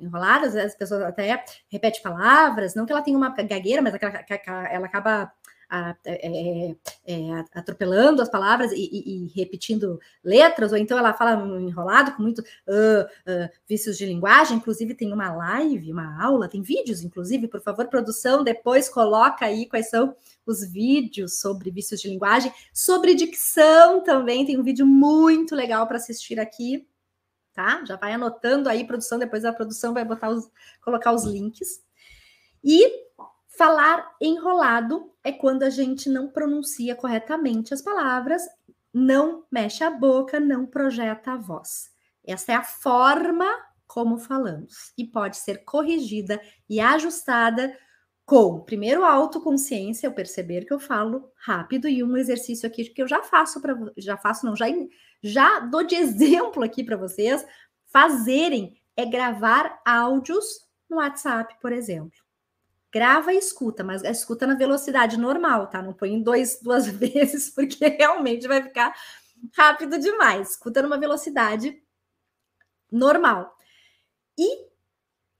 enrolada, 0.00 0.46
às 0.46 0.54
vezes 0.54 0.72
as 0.72 0.78
pessoas 0.78 1.02
até 1.02 1.44
repetem 1.68 2.02
palavras, 2.02 2.74
não 2.74 2.86
que 2.86 2.92
ela 2.92 3.02
tenha 3.02 3.16
uma 3.16 3.30
gagueira, 3.30 3.82
mas 3.82 3.94
ela 3.94 4.86
acaba 4.86 5.32
a, 5.74 5.96
é, 6.04 6.68
é, 6.68 6.76
é, 7.04 7.44
atropelando 7.52 8.22
as 8.22 8.28
palavras 8.28 8.70
e, 8.70 8.76
e, 8.76 9.24
e, 9.24 9.32
repetindo 9.34 10.00
letras, 10.22 10.70
ou 10.70 10.78
então 10.78 10.96
ela 10.96 11.12
fala 11.12 11.32
enrolado 11.58 12.12
com 12.12 12.22
muito 12.22 12.40
uh, 12.40 13.04
uh, 13.04 13.48
vícios 13.68 13.98
de 13.98 14.06
linguagem. 14.06 14.56
Inclusive, 14.56 14.94
tem 14.94 15.12
uma 15.12 15.34
live, 15.34 15.92
uma 15.92 16.22
aula, 16.22 16.48
tem 16.48 16.62
vídeos, 16.62 17.02
inclusive, 17.02 17.48
por 17.48 17.60
favor, 17.60 17.88
produção, 17.88 18.44
depois 18.44 18.88
coloca 18.88 19.44
aí 19.44 19.66
quais 19.66 19.90
são 19.90 20.14
os 20.46 20.64
vídeos 20.64 21.40
sobre 21.40 21.70
vícios 21.70 22.00
de 22.00 22.08
linguagem, 22.08 22.52
sobre 22.72 23.14
dicção 23.14 24.02
também. 24.02 24.46
Tem 24.46 24.58
um 24.58 24.62
vídeo 24.62 24.86
muito 24.86 25.56
legal 25.56 25.86
para 25.86 25.96
assistir 25.96 26.38
aqui. 26.38 26.86
Tá? 27.52 27.84
Já 27.84 27.94
vai 27.94 28.12
anotando 28.12 28.68
aí, 28.68 28.84
produção, 28.84 29.16
depois 29.16 29.44
a 29.44 29.52
produção 29.52 29.94
vai 29.94 30.04
botar 30.04 30.28
os, 30.28 30.50
colocar 30.82 31.12
os 31.12 31.22
links. 31.22 31.80
E 32.64 33.03
Falar 33.56 34.16
enrolado 34.20 35.12
é 35.22 35.30
quando 35.30 35.62
a 35.62 35.70
gente 35.70 36.08
não 36.08 36.28
pronuncia 36.28 36.96
corretamente 36.96 37.72
as 37.72 37.80
palavras, 37.80 38.42
não 38.92 39.44
mexe 39.50 39.84
a 39.84 39.90
boca, 39.90 40.40
não 40.40 40.66
projeta 40.66 41.32
a 41.32 41.36
voz. 41.36 41.90
Essa 42.26 42.52
é 42.52 42.54
a 42.56 42.64
forma 42.64 43.46
como 43.86 44.18
falamos 44.18 44.92
e 44.98 45.06
pode 45.06 45.36
ser 45.36 45.64
corrigida 45.64 46.40
e 46.68 46.80
ajustada 46.80 47.76
com, 48.26 48.60
primeiro, 48.60 49.04
autoconsciência, 49.04 50.06
eu 50.06 50.12
perceber 50.12 50.64
que 50.64 50.72
eu 50.72 50.80
falo 50.80 51.30
rápido 51.36 51.86
e 51.86 52.02
um 52.02 52.16
exercício 52.16 52.66
aqui 52.66 52.84
que 52.86 53.02
eu 53.02 53.06
já 53.06 53.22
faço 53.22 53.60
para 53.60 53.76
já 53.98 54.16
faço 54.16 54.46
não, 54.46 54.56
já 54.56 54.66
já 55.22 55.60
dou 55.60 55.84
de 55.84 55.94
exemplo 55.96 56.64
aqui 56.64 56.82
para 56.82 56.96
vocês 56.96 57.46
fazerem 57.92 58.74
é 58.96 59.04
gravar 59.04 59.80
áudios 59.86 60.44
no 60.88 60.96
WhatsApp, 60.96 61.54
por 61.60 61.72
exemplo 61.72 62.23
grava 62.94 63.34
e 63.34 63.38
escuta, 63.38 63.82
mas 63.82 64.04
escuta 64.04 64.46
na 64.46 64.54
velocidade 64.54 65.16
normal, 65.16 65.66
tá? 65.66 65.82
Não 65.82 65.92
põe 65.92 66.12
em 66.12 66.22
dois, 66.22 66.60
duas 66.62 66.86
vezes, 66.86 67.50
porque 67.50 67.88
realmente 67.88 68.46
vai 68.46 68.62
ficar 68.62 68.94
rápido 69.52 69.98
demais. 69.98 70.52
Escuta 70.52 70.80
numa 70.80 70.96
velocidade 70.96 71.82
normal. 72.92 73.58
E 74.38 74.68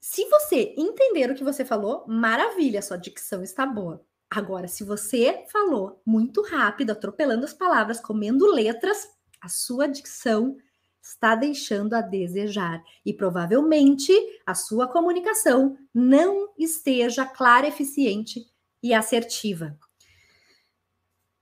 se 0.01 0.29
você 0.29 0.75
entender 0.77 1.31
o 1.31 1.35
que 1.37 1.45
você 1.45 1.65
falou, 1.65 2.05
maravilha, 2.09 2.83
sua 2.83 2.97
dicção 2.97 3.45
está 3.45 3.65
boa. 3.65 4.05
Agora, 4.29 4.67
se 4.67 4.83
você 4.83 5.45
falou 5.53 6.03
muito 6.05 6.43
rápido, 6.43 6.91
atropelando 6.91 7.45
as 7.45 7.55
palavras, 7.55 8.01
comendo 8.01 8.51
letras, 8.51 9.09
a 9.41 9.49
sua 9.49 9.87
dicção 9.87 10.57
está 11.05 11.35
deixando 11.35 11.93
a 11.93 12.01
desejar 12.01 12.83
e 13.05 13.13
provavelmente 13.13 14.11
a 14.47 14.55
sua 14.55 14.89
comunicação 14.89 15.77
não 15.93 16.49
esteja 16.59 17.27
clara, 17.27 17.69
eficiente 17.69 18.41
e 18.83 18.95
assertiva. 18.95 19.79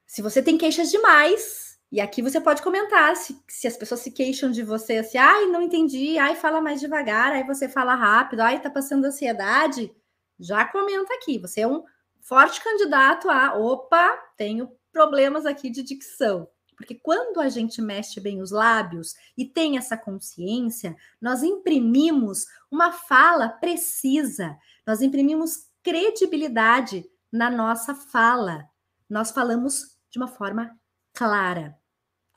Se 0.04 0.20
você 0.20 0.42
tem 0.42 0.58
queixas 0.58 0.90
demais, 0.90 1.78
e 1.92 2.00
aqui 2.00 2.20
você 2.20 2.40
pode 2.40 2.60
comentar 2.60 3.14
se, 3.16 3.40
se 3.46 3.68
as 3.68 3.76
pessoas 3.76 4.00
se 4.00 4.10
queixam 4.10 4.50
de 4.50 4.64
você 4.64 4.96
assim, 4.96 5.18
ai, 5.18 5.46
não 5.46 5.62
entendi, 5.62 6.18
ai, 6.18 6.34
fala 6.34 6.60
mais 6.60 6.80
devagar, 6.80 7.32
aí 7.32 7.44
você 7.44 7.68
fala 7.68 7.94
rápido, 7.94 8.40
ai, 8.40 8.60
tá 8.60 8.68
passando 8.68 9.04
ansiedade, 9.04 9.94
já 10.40 10.64
comenta 10.64 11.14
aqui. 11.14 11.38
Você 11.38 11.60
é 11.60 11.68
um 11.68 11.84
forte 12.20 12.62
candidato 12.62 13.30
a, 13.30 13.54
opa, 13.54 14.16
tenho 14.36 14.72
problemas 14.92 15.46
aqui 15.46 15.70
de 15.70 15.84
dicção. 15.84 16.48
Porque 16.82 16.96
quando 16.96 17.40
a 17.40 17.48
gente 17.48 17.80
mexe 17.80 18.18
bem 18.18 18.42
os 18.42 18.50
lábios 18.50 19.14
e 19.38 19.44
tem 19.44 19.78
essa 19.78 19.96
consciência, 19.96 20.96
nós 21.20 21.44
imprimimos 21.44 22.44
uma 22.68 22.90
fala 22.90 23.48
precisa, 23.48 24.58
nós 24.84 25.00
imprimimos 25.00 25.68
credibilidade 25.80 27.08
na 27.30 27.48
nossa 27.48 27.94
fala. 27.94 28.68
Nós 29.08 29.30
falamos 29.30 29.96
de 30.10 30.18
uma 30.18 30.26
forma 30.26 30.76
clara. 31.12 31.78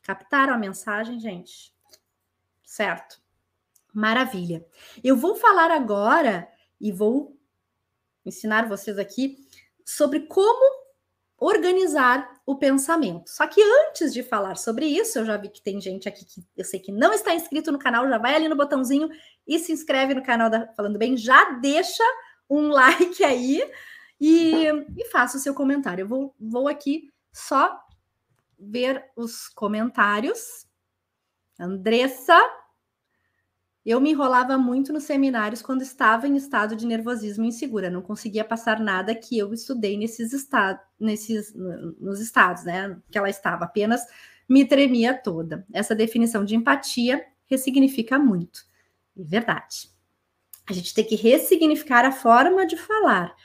Captaram 0.03 0.53
a 0.53 0.59
mensagem, 0.59 1.19
gente? 1.19 1.73
Certo. 2.63 3.19
Maravilha. 3.91 4.63
Eu 5.03 5.17
vou 5.17 5.35
falar 5.35 5.71
agora 5.71 6.47
e 6.79 6.91
vou 6.91 7.35
ensinar 8.23 8.69
vocês 8.69 8.99
aqui 8.99 9.43
sobre 9.83 10.27
como 10.27 10.84
organizar 11.37 12.41
o 12.45 12.55
pensamento. 12.55 13.29
Só 13.29 13.45
que 13.47 13.61
antes 13.61 14.13
de 14.13 14.23
falar 14.23 14.55
sobre 14.55 14.85
isso, 14.85 15.19
eu 15.19 15.25
já 15.25 15.37
vi 15.37 15.49
que 15.49 15.61
tem 15.61 15.81
gente 15.81 16.07
aqui 16.07 16.25
que 16.25 16.43
eu 16.55 16.63
sei 16.63 16.79
que 16.79 16.91
não 16.91 17.13
está 17.13 17.35
inscrito 17.35 17.71
no 17.71 17.79
canal, 17.79 18.07
já 18.07 18.17
vai 18.17 18.35
ali 18.35 18.47
no 18.47 18.55
botãozinho 18.55 19.09
e 19.47 19.59
se 19.59 19.71
inscreve 19.71 20.13
no 20.13 20.23
canal 20.23 20.49
da 20.49 20.67
Falando 20.73 20.97
Bem, 20.97 21.17
já 21.17 21.51
deixa 21.59 22.03
um 22.49 22.69
like 22.69 23.23
aí 23.23 23.61
e, 24.19 24.67
e 24.97 25.05
faça 25.11 25.37
o 25.37 25.41
seu 25.41 25.53
comentário. 25.53 26.03
Eu 26.03 26.07
vou, 26.07 26.35
vou 26.39 26.67
aqui 26.67 27.11
só 27.33 27.79
ver 28.57 29.03
os 29.15 29.47
comentários. 29.49 30.65
Andressa, 31.59 32.37
eu 33.85 34.01
me 34.01 34.11
enrolava 34.11 34.57
muito 34.57 34.91
nos 34.91 35.03
seminários 35.03 35.61
quando 35.61 35.83
estava 35.83 36.27
em 36.27 36.35
estado 36.35 36.75
de 36.75 36.87
nervosismo 36.87 37.45
insegura, 37.45 37.89
não 37.89 38.01
conseguia 38.01 38.43
passar 38.43 38.79
nada 38.79 39.13
que 39.13 39.37
eu 39.37 39.53
estudei 39.53 39.95
nesses 39.95 40.33
estados, 40.33 40.83
nesses 40.99 41.53
nos 41.53 42.19
estados, 42.19 42.63
né? 42.63 42.99
Que 43.11 43.17
ela 43.17 43.29
estava, 43.29 43.65
apenas 43.65 44.01
me 44.49 44.65
tremia 44.65 45.13
toda. 45.13 45.65
Essa 45.71 45.93
definição 45.93 46.43
de 46.43 46.55
empatia 46.55 47.23
ressignifica 47.45 48.17
muito. 48.17 48.65
É 49.17 49.23
verdade. 49.23 49.89
A 50.67 50.73
gente 50.73 50.93
tem 50.93 51.05
que 51.05 51.15
ressignificar 51.15 52.05
a 52.05 52.11
forma 52.11 52.65
de 52.65 52.75
falar. 52.75 53.35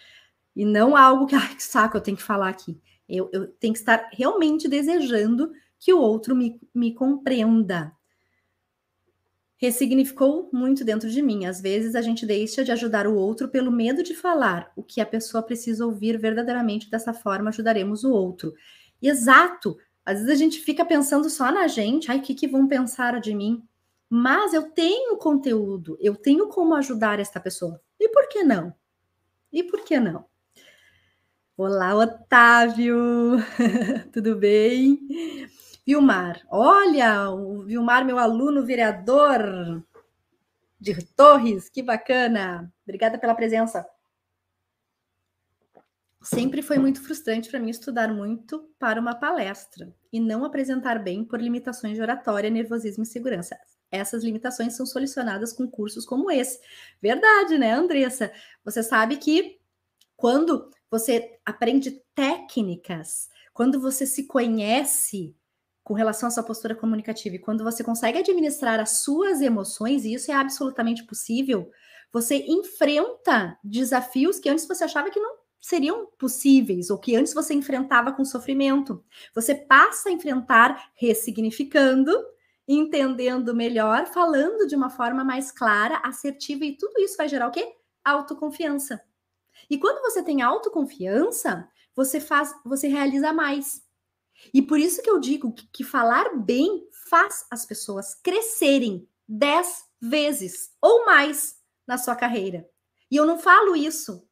E 0.57 0.65
não 0.65 0.97
algo 0.97 1.27
que, 1.27 1.35
ai, 1.37 1.55
que 1.55 1.63
saco, 1.63 1.99
eu 1.99 2.01
tenho 2.01 2.17
que 2.17 2.23
falar 2.23 2.49
aqui. 2.49 2.81
Eu, 3.07 3.29
eu 3.33 3.47
tenho 3.47 3.75
que 3.75 3.81
estar 3.81 4.09
realmente 4.13 4.69
desejando 4.69 5.53
que 5.79 5.93
o 5.93 6.01
outro 6.01 6.35
me, 6.35 6.59
me 6.75 6.95
compreenda. 6.95 7.93
Ressignificou 9.61 10.49
muito 10.51 10.83
dentro 10.83 11.11
de 11.11 11.21
mim. 11.21 11.45
Às 11.45 11.61
vezes 11.61 11.95
a 11.95 12.01
gente 12.01 12.25
deixa 12.25 12.65
de 12.65 12.73
ajudar 12.73 13.07
o 13.07 13.15
outro 13.15 13.47
pelo 13.47 13.71
medo 13.71 14.03
de 14.03 14.15
falar 14.15 14.73
o 14.75 14.83
que 14.83 15.03
a 15.03 15.07
pessoa 15.07 15.43
precisa 15.43 15.85
ouvir 15.85 16.17
verdadeiramente. 16.17 16.91
Dessa 16.91 17.13
forma, 17.13 17.51
ajudaremos 17.51 18.03
o 18.03 18.11
outro. 18.11 18.55
E 19.03 19.09
exato. 19.09 19.77
Às 20.03 20.21
vezes 20.21 20.31
a 20.31 20.35
gente 20.35 20.61
fica 20.61 20.83
pensando 20.83 21.29
só 21.29 21.53
na 21.53 21.69
gente. 21.69 22.11
Ai, 22.11 22.21
o 22.21 22.23
que, 22.23 22.35
que 22.35 22.49
vão 22.49 22.67
pensar 22.67 23.21
de 23.21 23.35
mim? 23.35 23.63
Mas 24.09 24.55
eu 24.55 24.71
tenho 24.71 25.19
conteúdo, 25.19 25.97
eu 26.01 26.17
tenho 26.17 26.49
como 26.49 26.75
ajudar 26.75 27.21
esta 27.21 27.39
pessoa. 27.39 27.81
E 28.01 28.09
por 28.09 28.29
que 28.29 28.43
não? 28.43 28.75
E 29.53 29.63
por 29.63 29.85
que 29.85 30.01
não? 30.01 30.25
Olá, 31.55 31.95
Otávio! 31.95 33.37
Tudo 34.11 34.37
bem? 34.37 34.99
Vilmar, 35.91 36.47
olha, 36.49 37.31
o 37.31 37.65
Vilmar, 37.65 38.05
meu 38.05 38.17
aluno 38.17 38.65
vereador 38.65 39.83
de 40.79 41.05
Torres, 41.17 41.69
que 41.69 41.83
bacana! 41.83 42.73
Obrigada 42.85 43.19
pela 43.19 43.35
presença. 43.35 43.85
Sempre 46.23 46.63
foi 46.63 46.79
muito 46.79 47.03
frustrante 47.03 47.51
para 47.51 47.59
mim 47.59 47.71
estudar 47.71 48.15
muito 48.15 48.71
para 48.79 49.01
uma 49.01 49.17
palestra 49.17 49.93
e 50.13 50.21
não 50.21 50.45
apresentar 50.45 51.03
bem 51.03 51.25
por 51.25 51.41
limitações 51.41 51.97
de 51.97 52.03
oratória, 52.03 52.49
nervosismo 52.49 53.03
e 53.03 53.07
segurança. 53.07 53.59
Essas 53.91 54.23
limitações 54.23 54.77
são 54.77 54.87
solucionadas 54.87 55.53
com 55.53 55.69
cursos 55.69 56.07
como 56.07 56.31
esse. 56.31 56.61
Verdade, 57.03 57.59
né, 57.59 57.73
Andressa? 57.73 58.33
Você 58.65 58.81
sabe 58.85 59.17
que 59.17 59.59
quando 60.17 60.71
você 60.89 61.37
aprende 61.45 62.01
técnicas, 62.15 63.29
quando 63.53 63.81
você 63.81 64.07
se 64.07 64.29
conhece 64.29 65.35
com 65.83 65.95
relação 65.95 66.29
à 66.29 66.31
sua 66.31 66.43
postura 66.43 66.75
comunicativa 66.75 67.37
e 67.37 67.39
quando 67.39 67.65
você 67.65 67.83
consegue 67.83 68.19
administrar 68.19 68.79
as 68.79 69.03
suas 69.03 69.41
emoções, 69.41 70.05
e 70.05 70.15
isso 70.15 70.31
é 70.31 70.35
absolutamente 70.35 71.05
possível, 71.05 71.71
você 72.13 72.45
enfrenta 72.49 73.59
desafios 73.63 74.39
que 74.39 74.49
antes 74.49 74.67
você 74.67 74.85
achava 74.85 75.11
que 75.11 75.21
não 75.21 75.41
seriam 75.61 76.07
possíveis 76.19 76.91
ou 76.91 76.99
que 76.99 77.15
antes 77.15 77.35
você 77.35 77.55
enfrentava 77.55 78.13
com 78.13 78.25
sofrimento. 78.25 79.05
Você 79.35 79.55
passa 79.55 80.09
a 80.09 80.13
enfrentar 80.13 80.91
ressignificando, 80.95 82.13
entendendo 82.67 83.55
melhor, 83.55 84.07
falando 84.07 84.67
de 84.67 84.75
uma 84.75 84.89
forma 84.89 85.23
mais 85.23 85.53
clara, 85.53 86.01
assertiva 86.03 86.65
e 86.65 86.77
tudo 86.77 86.99
isso 87.01 87.17
vai 87.17 87.29
gerar 87.29 87.49
o 87.49 87.53
quê? 87.53 87.75
Autoconfiança. 88.05 89.01
E 89.69 89.79
quando 89.79 90.01
você 90.01 90.23
tem 90.23 90.41
autoconfiança, 90.41 91.69
você 91.95 92.21
faz, 92.21 92.55
você 92.65 92.89
realiza 92.89 93.33
mais. 93.33 93.83
E 94.53 94.63
por 94.63 94.79
isso 94.79 95.03
que 95.03 95.11
eu 95.11 95.19
digo 95.19 95.53
que, 95.53 95.69
que 95.73 95.85
falar 95.85 96.37
bem 96.37 96.87
faz 97.09 97.47
as 97.51 97.67
pessoas 97.67 98.15
crescerem 98.15 99.09
dez 99.29 99.85
vezes 100.01 100.71
ou 100.81 101.05
mais 101.05 101.57
na 101.87 101.99
sua 101.99 102.17
carreira. 102.17 102.69
E 103.11 103.17
eu 103.17 103.27
não 103.27 103.39
falo 103.39 103.77
isso 103.77 104.27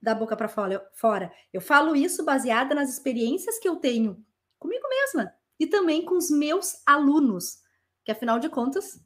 da 0.00 0.14
boca 0.14 0.36
para 0.36 0.48
fora. 0.48 1.32
Eu 1.52 1.60
falo 1.60 1.94
isso 1.94 2.24
baseada 2.24 2.74
nas 2.74 2.90
experiências 2.90 3.58
que 3.58 3.68
eu 3.68 3.76
tenho 3.76 4.24
comigo 4.58 4.88
mesma 4.88 5.32
e 5.58 5.66
também 5.66 6.04
com 6.04 6.16
os 6.16 6.30
meus 6.30 6.82
alunos, 6.84 7.58
que 8.04 8.10
afinal 8.10 8.38
de 8.38 8.48
contas 8.48 9.00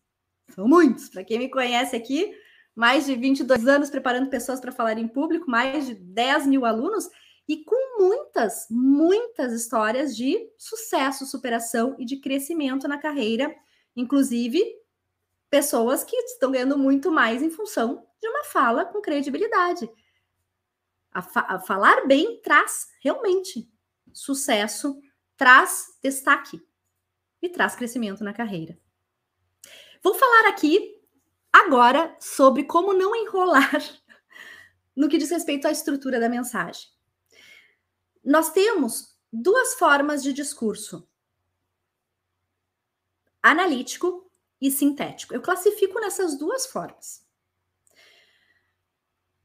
são 0.48 0.66
muitos. 0.66 1.08
Para 1.10 1.24
quem 1.24 1.38
me 1.38 1.50
conhece 1.50 1.94
aqui, 1.94 2.34
mais 2.74 3.06
de 3.06 3.14
22 3.14 3.66
anos 3.66 3.90
preparando 3.90 4.30
pessoas 4.30 4.60
para 4.60 4.72
falar 4.72 4.98
em 4.98 5.08
público, 5.08 5.50
mais 5.50 5.86
de 5.86 5.94
10 5.94 6.46
mil 6.46 6.64
alunos, 6.64 7.08
e 7.48 7.64
com 7.64 8.02
muitas, 8.02 8.66
muitas 8.70 9.52
histórias 9.52 10.16
de 10.16 10.50
sucesso, 10.58 11.26
superação 11.26 11.94
e 11.98 12.04
de 12.04 12.16
crescimento 12.16 12.88
na 12.88 12.98
carreira, 12.98 13.54
inclusive 13.94 14.64
pessoas 15.48 16.02
que 16.02 16.16
estão 16.16 16.50
ganhando 16.50 16.76
muito 16.76 17.10
mais 17.10 17.42
em 17.42 17.50
função 17.50 18.06
de 18.20 18.28
uma 18.28 18.44
fala 18.44 18.84
com 18.84 19.00
credibilidade. 19.00 19.88
A, 21.12 21.22
fa 21.22 21.46
a 21.48 21.58
falar 21.60 22.06
bem 22.06 22.40
traz 22.42 22.88
realmente 23.00 23.70
sucesso, 24.12 25.00
traz 25.36 25.86
destaque 26.02 26.60
e 27.40 27.48
traz 27.48 27.76
crescimento 27.76 28.24
na 28.24 28.34
carreira. 28.34 28.78
Vou 30.02 30.14
falar 30.14 30.48
aqui 30.48 30.96
Agora, 31.64 32.14
sobre 32.20 32.64
como 32.64 32.92
não 32.92 33.16
enrolar 33.16 33.82
no 34.94 35.08
que 35.08 35.16
diz 35.16 35.30
respeito 35.30 35.66
à 35.66 35.70
estrutura 35.70 36.20
da 36.20 36.28
mensagem. 36.28 36.86
Nós 38.26 38.50
temos 38.50 39.16
duas 39.32 39.74
formas 39.74 40.20
de 40.20 40.32
discurso: 40.32 41.08
analítico 43.40 44.28
e 44.60 44.68
sintético. 44.68 45.32
Eu 45.32 45.40
classifico 45.40 46.00
nessas 46.00 46.36
duas 46.36 46.66
formas. 46.66 47.24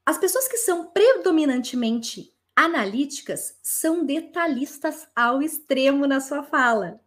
As 0.03 0.17
pessoas 0.17 0.47
que 0.47 0.57
são 0.57 0.91
predominantemente 0.91 2.35
analíticas 2.55 3.59
são 3.61 4.03
detalhistas 4.03 5.07
ao 5.15 5.43
extremo 5.43 6.07
na 6.07 6.19
sua 6.19 6.41
fala. 6.41 6.99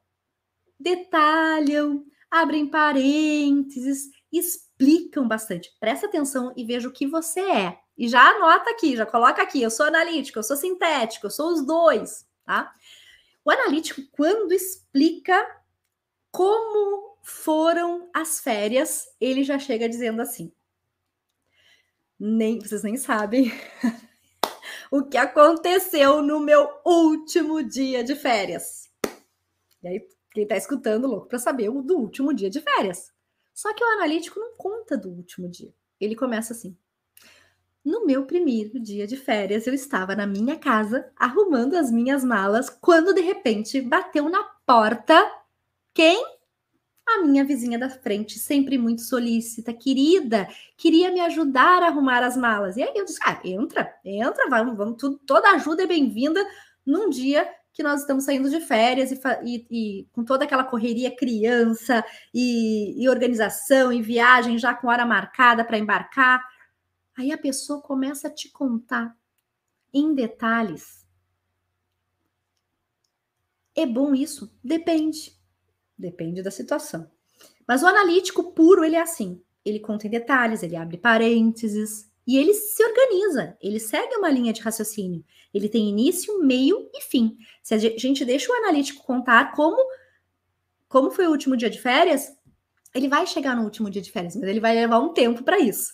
Detalham, 0.79 2.07
abrem 2.31 2.71
parênteses, 2.71 4.11
explicam 4.31 5.27
bastante. 5.27 5.77
Presta 5.81 6.07
atenção 6.07 6.53
e 6.57 6.65
veja 6.65 6.89
o 6.89 6.93
que 6.93 7.07
você 7.07 7.41
é. 7.41 7.84
E 7.97 8.09
já 8.09 8.21
anota 8.31 8.71
aqui, 8.71 8.97
já 8.97 9.07
coloca 9.07 9.43
aqui. 9.43 9.63
Eu 9.63 9.71
sou 9.71 9.87
analítico, 9.87 10.39
eu 10.39 10.43
sou 10.43 10.57
sintético, 10.57 11.27
eu 11.27 11.31
sou 11.31 11.53
os 11.53 11.65
dois, 11.65 12.27
tá? 12.45 12.75
O 13.45 13.51
analítico, 13.51 14.03
quando 14.13 14.53
explica 14.53 15.47
como 16.31 17.17
foram 17.23 18.11
as 18.13 18.41
férias, 18.41 19.07
ele 19.21 19.45
já 19.45 19.59
chega 19.59 19.89
dizendo 19.89 20.21
assim. 20.21 20.53
Nem 22.19 22.59
vocês 22.59 22.83
nem 22.83 22.97
sabem 22.97 23.53
o 24.91 25.05
que 25.05 25.17
aconteceu 25.17 26.23
no 26.23 26.41
meu 26.41 26.69
último 26.85 27.63
dia 27.63 28.03
de 28.03 28.15
férias. 28.15 28.91
E 29.83 29.89
aí, 29.89 30.09
quem 30.33 30.47
tá 30.47 30.57
escutando, 30.57 31.07
louco 31.07 31.29
para 31.29 31.39
saber 31.39 31.69
o 31.69 31.83
do 31.83 31.97
último 31.97 32.35
dia 32.35 32.51
de 32.51 32.61
férias. 32.61 33.13
Só 33.55 33.73
que 33.73 33.85
o 33.85 33.93
analítico 33.93 34.41
não 34.41 34.57
conta 34.57 34.97
do 34.97 35.11
último 35.11 35.49
dia. 35.49 35.73
Ele 36.01 36.17
começa 36.17 36.53
assim: 36.53 36.77
No 37.85 38.07
meu 38.07 38.25
primeiro 38.25 38.81
dia 38.81 39.07
de 39.07 39.17
férias, 39.17 39.67
eu 39.67 39.75
estava 39.75 40.17
na 40.17 40.27
minha 40.27 40.57
casa 40.57 41.11
arrumando 41.17 41.75
as 41.75 41.91
minhas 41.91 42.25
malas 42.25 42.71
quando 42.71 43.13
de 43.13 43.21
repente 43.21 43.81
bateu 43.81 44.29
na 44.31 44.43
porta 44.67 45.31
quem? 45.95 46.25
A 47.07 47.23
minha 47.23 47.45
vizinha 47.45 47.79
da 47.79 47.89
frente, 47.89 48.39
sempre 48.39 48.77
muito 48.79 49.03
solícita, 49.03 49.73
querida, 49.73 50.49
queria 50.77 51.13
me 51.13 51.21
ajudar 51.21 51.83
a 51.83 51.87
arrumar 51.89 52.23
as 52.25 52.37
malas. 52.37 52.77
E 52.77 52.83
aí 52.83 52.93
eu 52.97 53.05
disse: 53.05 53.21
ah, 53.23 53.39
entra, 53.45 53.95
entra, 54.05 54.49
vamos, 54.49 54.77
vamos, 54.77 54.97
tudo, 54.99 55.21
toda 55.27 55.51
ajuda 55.51 55.85
é 55.85 55.87
bem-vinda 55.87 56.45
num 56.85 57.09
dia 57.11 57.49
que 57.73 57.83
nós 57.83 58.01
estamos 58.01 58.25
saindo 58.25 58.49
de 58.49 58.61
férias 58.61 59.13
e, 59.13 59.21
e, 59.45 59.67
e 59.71 60.09
com 60.13 60.25
toda 60.25 60.45
aquela 60.45 60.65
correria 60.65 61.15
criança 61.15 62.05
e, 62.33 62.95
e 63.03 63.09
organização 63.09 63.93
e 63.93 64.01
viagem 64.01 64.59
já 64.59 64.75
com 64.75 64.89
hora 64.89 65.05
marcada 65.05 65.65
para 65.65 65.79
embarcar. 65.79 66.43
Aí 67.17 67.33
a 67.33 67.39
pessoa 67.39 67.81
começa 67.81 68.29
a 68.29 68.31
te 68.31 68.51
contar 68.51 69.17
em 69.93 70.15
detalhes. 70.15 71.07
É 73.75 73.87
bom 73.87 74.15
isso? 74.15 74.53
Depende. 74.63 75.37
Depende 75.97 76.43
da 76.43 76.51
situação. 76.51 77.11
Mas 77.67 77.83
o 77.83 77.87
analítico 77.87 78.53
puro, 78.53 78.85
ele 78.85 78.97
é 78.97 79.01
assim. 79.01 79.43
Ele 79.65 79.81
conta 79.81 80.07
em 80.07 80.11
detalhes, 80.11 80.63
ele 80.63 80.77
abre 80.77 80.99
parênteses, 80.99 82.11
e 82.27 82.39
ele 82.39 82.55
se 82.55 82.83
organiza, 82.83 83.57
ele 83.61 83.79
segue 83.79 84.17
uma 84.17 84.31
linha 84.31 84.53
de 84.53 84.61
raciocínio. 84.61 85.25
Ele 85.53 85.69
tem 85.69 85.89
início, 85.89 86.43
meio 86.43 86.91
e 86.93 87.03
fim. 87.03 87.37
Se 87.63 87.75
a 87.75 87.79
gente 87.79 88.25
deixa 88.25 88.51
o 88.51 88.55
analítico 88.57 89.05
contar 89.05 89.53
como, 89.53 89.77
como 90.89 91.11
foi 91.11 91.27
o 91.27 91.31
último 91.31 91.57
dia 91.57 91.71
de 91.71 91.81
férias, 91.81 92.35
ele 92.95 93.09
vai 93.09 93.27
chegar 93.27 93.57
no 93.57 93.65
último 93.65 93.91
dia 93.91 94.01
de 94.01 94.11
férias, 94.11 94.37
mas 94.37 94.49
ele 94.49 94.61
vai 94.61 94.75
levar 94.75 94.99
um 94.99 95.13
tempo 95.13 95.43
para 95.43 95.59
isso. 95.59 95.93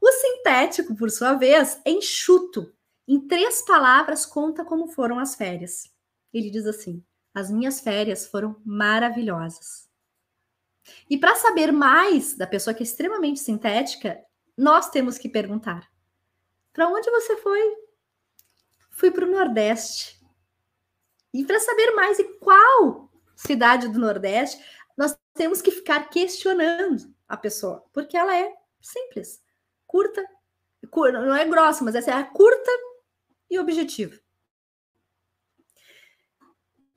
O 0.00 0.10
sintético, 0.10 0.94
por 0.94 1.10
sua 1.10 1.34
vez, 1.34 1.80
é 1.84 1.90
enxuto. 1.90 2.72
Em 3.06 3.20
três 3.26 3.62
palavras, 3.62 4.26
conta 4.26 4.64
como 4.64 4.88
foram 4.88 5.18
as 5.18 5.34
férias. 5.34 5.90
Ele 6.32 6.50
diz 6.50 6.66
assim: 6.66 7.02
As 7.34 7.50
minhas 7.50 7.80
férias 7.80 8.26
foram 8.26 8.60
maravilhosas. 8.64 9.88
E 11.08 11.18
para 11.18 11.34
saber 11.34 11.72
mais 11.72 12.36
da 12.36 12.46
pessoa 12.46 12.74
que 12.74 12.82
é 12.82 12.86
extremamente 12.86 13.40
sintética, 13.40 14.22
nós 14.56 14.90
temos 14.90 15.18
que 15.18 15.28
perguntar: 15.28 15.90
para 16.72 16.88
onde 16.88 17.10
você 17.10 17.36
foi? 17.36 17.76
Fui 18.90 19.10
para 19.10 19.26
o 19.26 19.30
Nordeste. 19.30 20.18
E 21.32 21.44
para 21.44 21.60
saber 21.60 21.92
mais 21.92 22.18
e 22.18 22.24
qual 22.38 23.10
cidade 23.36 23.88
do 23.88 23.98
Nordeste, 23.98 24.62
nós 24.96 25.16
temos 25.34 25.62
que 25.62 25.70
ficar 25.70 26.10
questionando 26.10 27.14
a 27.28 27.36
pessoa, 27.36 27.84
porque 27.92 28.16
ela 28.16 28.36
é 28.36 28.52
simples, 28.80 29.40
curta, 29.88 30.22
não 31.12 31.34
é 31.34 31.44
grossa, 31.44 31.82
mas 31.82 31.96
essa 31.96 32.12
é 32.12 32.14
a 32.14 32.24
curta 32.24 32.70
e 33.50 33.58
objetivo. 33.58 34.20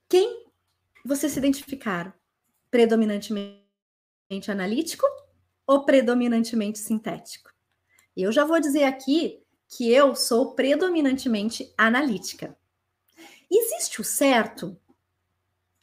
Quem 0.08 0.46
você 1.06 1.30
se 1.30 1.40
identificar? 1.40 2.16
Predominantemente 2.70 3.62
analítico 4.50 5.06
ou 5.66 5.86
predominantemente 5.86 6.80
sintético? 6.80 7.50
Eu 8.16 8.32
já 8.32 8.44
vou 8.46 8.60
dizer 8.60 8.84
aqui 8.84 9.42
que 9.70 9.90
eu 9.92 10.16
sou 10.16 10.54
predominantemente 10.54 11.74
analítica. 11.78 12.58
Existe 13.50 14.02
o 14.02 14.04
certo? 14.04 14.78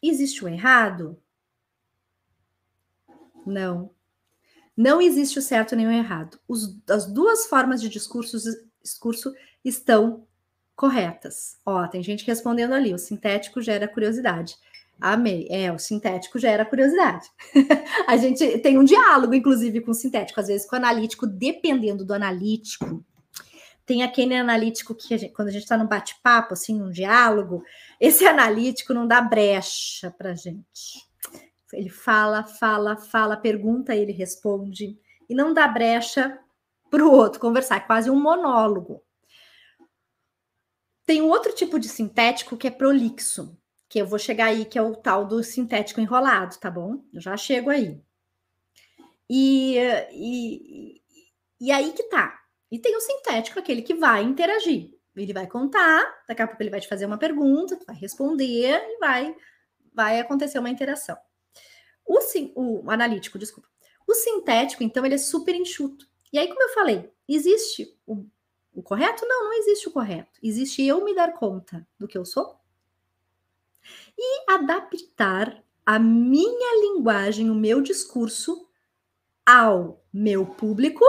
Existe 0.03 0.45
o 0.45 0.49
errado? 0.49 1.21
Não. 3.47 3.98
Não 4.79 5.03
existe 5.03 5.41
o 5.41 5.43
certo 5.43 5.75
nem 5.75 5.89
o 5.89 5.91
errado. 5.91 6.39
Os, 6.47 6.79
as 6.89 7.05
duas 7.05 7.47
formas 7.47 7.81
de 7.81 7.89
discurso, 7.89 8.39
discurso 8.81 9.35
estão 9.65 10.25
corretas. 10.77 11.59
Ó, 11.67 11.85
tem 11.89 12.01
gente 12.01 12.25
respondendo 12.25 12.75
ali, 12.75 12.95
o 12.95 12.99
sintético 12.99 13.61
gera 13.61 13.89
curiosidade. 13.89 14.55
Amei. 15.01 15.49
É, 15.51 15.73
o 15.73 15.81
sintético 15.81 16.39
gera 16.39 16.65
curiosidade. 16.65 17.27
a 18.07 18.17
gente 18.17 18.59
tem 18.59 18.79
um 18.79 18.85
diálogo, 18.85 19.35
inclusive, 19.35 19.81
com 19.81 19.91
o 19.91 19.95
sintético, 19.95 20.39
às 20.39 20.47
vezes 20.47 20.65
com 20.65 20.77
o 20.77 20.79
analítico, 20.79 21.27
dependendo 21.27 22.05
do 22.05 22.15
analítico. 22.15 23.05
Tem 23.85 24.05
aquele 24.05 24.37
analítico 24.37 24.95
que, 24.95 25.13
a 25.13 25.17
gente, 25.17 25.33
quando 25.33 25.49
a 25.49 25.51
gente 25.51 25.65
está 25.65 25.77
num 25.77 25.89
bate-papo, 25.89 26.55
assim, 26.55 26.79
num 26.79 26.93
diálogo, 26.93 27.65
esse 28.01 28.25
analítico 28.29 28.95
não 28.95 29.09
dá 29.09 29.21
brecha 29.21 30.09
para 30.17 30.37
gente. 30.37 31.08
Ele 31.73 31.89
fala, 31.89 32.45
fala, 32.45 32.97
fala, 32.97 33.37
pergunta, 33.37 33.95
ele 33.95 34.13
responde, 34.13 34.99
e 35.29 35.35
não 35.35 35.53
dá 35.53 35.69
brecha 35.69 36.39
para 36.91 37.05
o 37.05 37.13
outro 37.13 37.41
conversar, 37.41 37.77
é 37.77 37.81
quase 37.81 38.11
um 38.11 38.21
monólogo. 38.21 39.03
Tem 41.05 41.23
um 41.23 41.29
outro 41.29 41.55
tipo 41.55 41.79
de 41.79 41.89
sintético 41.89 42.57
que 42.57 42.67
é 42.67 42.71
prolixo, 42.71 43.59
que 43.89 43.99
eu 43.99 44.07
vou 44.07 44.19
chegar 44.19 44.47
aí, 44.47 44.65
que 44.65 44.79
é 44.79 44.83
o 44.83 44.95
tal 44.95 45.27
do 45.27 45.43
sintético 45.43 46.01
enrolado, 46.01 46.59
tá 46.59 46.71
bom? 46.71 47.03
Eu 47.13 47.21
já 47.21 47.37
chego 47.37 47.71
aí. 47.71 48.01
E, 49.29 49.77
e, 50.13 51.03
e 51.61 51.73
aí 51.73 51.93
que 51.93 52.05
tá. 52.05 52.39
E 52.71 52.79
tem 52.79 52.97
o 52.97 53.01
sintético, 53.01 53.59
aquele 53.59 53.83
que 53.83 53.95
vai 53.95 54.23
interagir. 54.23 54.99
Ele 55.17 55.33
vai 55.33 55.47
contar, 55.47 56.23
daqui 56.29 56.43
a 56.43 56.47
pouco 56.47 56.63
ele 56.63 56.71
vai 56.71 56.81
te 56.81 56.89
fazer 56.89 57.07
uma 57.07 57.19
pergunta, 57.19 57.77
tu 57.77 57.85
vai 57.85 57.97
responder 57.97 58.79
e 58.79 58.99
vai, 58.99 59.35
vai 59.93 60.21
acontecer 60.21 60.59
uma 60.59 60.71
interação. 60.71 61.17
O, 62.09 62.85
o 62.85 62.91
analítico, 62.91 63.39
desculpa. 63.39 63.69
O 64.07 64.15
sintético, 64.15 64.83
então, 64.83 65.05
ele 65.05 65.15
é 65.15 65.19
super 65.19 65.55
enxuto. 65.55 66.09
E 66.33 66.39
aí, 66.39 66.49
como 66.49 66.63
eu 66.63 66.71
falei, 66.71 67.13
existe 67.29 67.95
o, 68.07 68.25
o 68.73 68.83
correto? 68.83 69.27
Não, 69.27 69.45
não 69.45 69.53
existe 69.53 69.89
o 69.89 69.93
correto. 69.93 70.39
Existe 70.43 70.83
eu 70.83 71.05
me 71.05 71.15
dar 71.15 71.35
conta 71.35 71.87
do 71.99 72.09
que 72.09 72.17
eu 72.17 72.25
sou 72.25 72.59
e 74.17 74.51
adaptar 74.51 75.63
a 75.85 75.99
minha 75.99 76.81
linguagem, 76.81 77.51
o 77.51 77.55
meu 77.55 77.81
discurso 77.81 78.69
ao 79.47 80.05
meu 80.13 80.45
público 80.45 81.05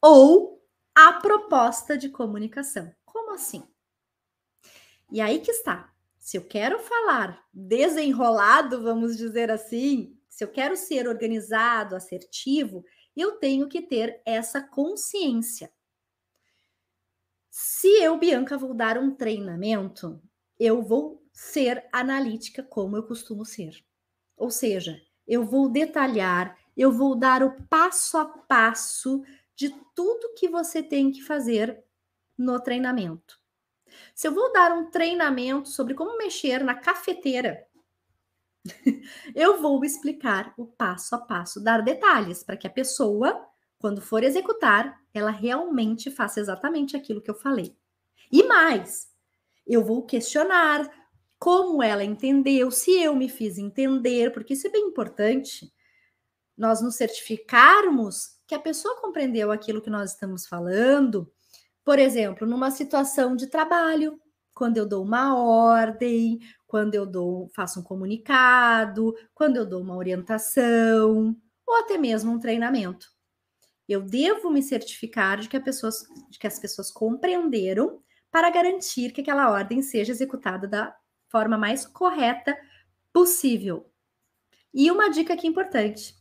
ou 0.00 0.62
à 0.94 1.14
proposta 1.14 1.96
de 1.96 2.08
comunicação. 2.08 2.94
Como 3.04 3.32
assim? 3.32 3.64
E 5.10 5.20
aí 5.20 5.40
que 5.40 5.50
está. 5.50 5.92
Se 6.28 6.36
eu 6.36 6.44
quero 6.44 6.78
falar 6.80 7.42
desenrolado, 7.54 8.82
vamos 8.82 9.16
dizer 9.16 9.50
assim, 9.50 10.14
se 10.28 10.44
eu 10.44 10.48
quero 10.48 10.76
ser 10.76 11.08
organizado, 11.08 11.96
assertivo, 11.96 12.84
eu 13.16 13.38
tenho 13.38 13.66
que 13.66 13.80
ter 13.80 14.20
essa 14.26 14.60
consciência. 14.60 15.72
Se 17.48 17.88
eu, 18.02 18.18
Bianca, 18.18 18.58
vou 18.58 18.74
dar 18.74 18.98
um 18.98 19.14
treinamento, 19.14 20.20
eu 20.60 20.82
vou 20.82 21.26
ser 21.32 21.88
analítica 21.90 22.62
como 22.62 22.94
eu 22.94 23.04
costumo 23.04 23.46
ser. 23.46 23.82
Ou 24.36 24.50
seja, 24.50 25.00
eu 25.26 25.46
vou 25.46 25.66
detalhar, 25.70 26.58
eu 26.76 26.92
vou 26.92 27.16
dar 27.16 27.42
o 27.42 27.56
passo 27.68 28.18
a 28.18 28.26
passo 28.26 29.24
de 29.56 29.74
tudo 29.94 30.34
que 30.34 30.46
você 30.46 30.82
tem 30.82 31.10
que 31.10 31.22
fazer 31.22 31.82
no 32.36 32.60
treinamento. 32.60 33.40
Se 34.14 34.26
eu 34.26 34.32
vou 34.32 34.52
dar 34.52 34.72
um 34.72 34.90
treinamento 34.90 35.68
sobre 35.68 35.94
como 35.94 36.18
mexer 36.18 36.62
na 36.64 36.74
cafeteira, 36.74 37.66
eu 39.34 39.60
vou 39.60 39.84
explicar 39.84 40.52
o 40.56 40.66
passo 40.66 41.14
a 41.14 41.18
passo, 41.18 41.62
dar 41.62 41.82
detalhes 41.82 42.42
para 42.42 42.56
que 42.56 42.66
a 42.66 42.70
pessoa, 42.70 43.46
quando 43.78 44.00
for 44.00 44.22
executar, 44.22 45.00
ela 45.12 45.30
realmente 45.30 46.10
faça 46.10 46.40
exatamente 46.40 46.96
aquilo 46.96 47.22
que 47.22 47.30
eu 47.30 47.34
falei. 47.34 47.76
E 48.30 48.42
mais, 48.44 49.08
eu 49.66 49.84
vou 49.84 50.04
questionar 50.04 50.88
como 51.38 51.82
ela 51.82 52.02
entendeu, 52.02 52.70
se 52.70 53.00
eu 53.00 53.14
me 53.14 53.28
fiz 53.28 53.58
entender, 53.58 54.32
porque 54.32 54.54
isso 54.54 54.66
é 54.66 54.70
bem 54.70 54.86
importante. 54.86 55.72
Nós 56.56 56.82
nos 56.82 56.96
certificarmos 56.96 58.38
que 58.46 58.54
a 58.54 58.58
pessoa 58.58 59.00
compreendeu 59.00 59.52
aquilo 59.52 59.80
que 59.80 59.90
nós 59.90 60.12
estamos 60.12 60.46
falando 60.46 61.32
por 61.88 61.98
exemplo, 61.98 62.46
numa 62.46 62.70
situação 62.70 63.34
de 63.34 63.46
trabalho, 63.46 64.20
quando 64.52 64.76
eu 64.76 64.86
dou 64.86 65.02
uma 65.02 65.34
ordem, 65.34 66.38
quando 66.66 66.94
eu 66.94 67.06
dou, 67.06 67.48
faço 67.56 67.80
um 67.80 67.82
comunicado, 67.82 69.14
quando 69.32 69.56
eu 69.56 69.64
dou 69.64 69.80
uma 69.80 69.96
orientação, 69.96 71.34
ou 71.66 71.76
até 71.76 71.96
mesmo 71.96 72.30
um 72.30 72.38
treinamento. 72.38 73.06
Eu 73.88 74.02
devo 74.02 74.50
me 74.50 74.62
certificar 74.62 75.40
de 75.40 75.48
que, 75.48 75.58
de 75.58 76.38
que 76.38 76.46
as 76.46 76.58
pessoas 76.58 76.90
compreenderam 76.90 78.02
para 78.30 78.50
garantir 78.50 79.10
que 79.10 79.22
aquela 79.22 79.50
ordem 79.50 79.80
seja 79.80 80.12
executada 80.12 80.68
da 80.68 80.94
forma 81.30 81.56
mais 81.56 81.86
correta 81.86 82.54
possível. 83.14 83.90
E 84.74 84.90
uma 84.90 85.08
dica 85.08 85.32
aqui 85.32 85.46
importante: 85.46 86.14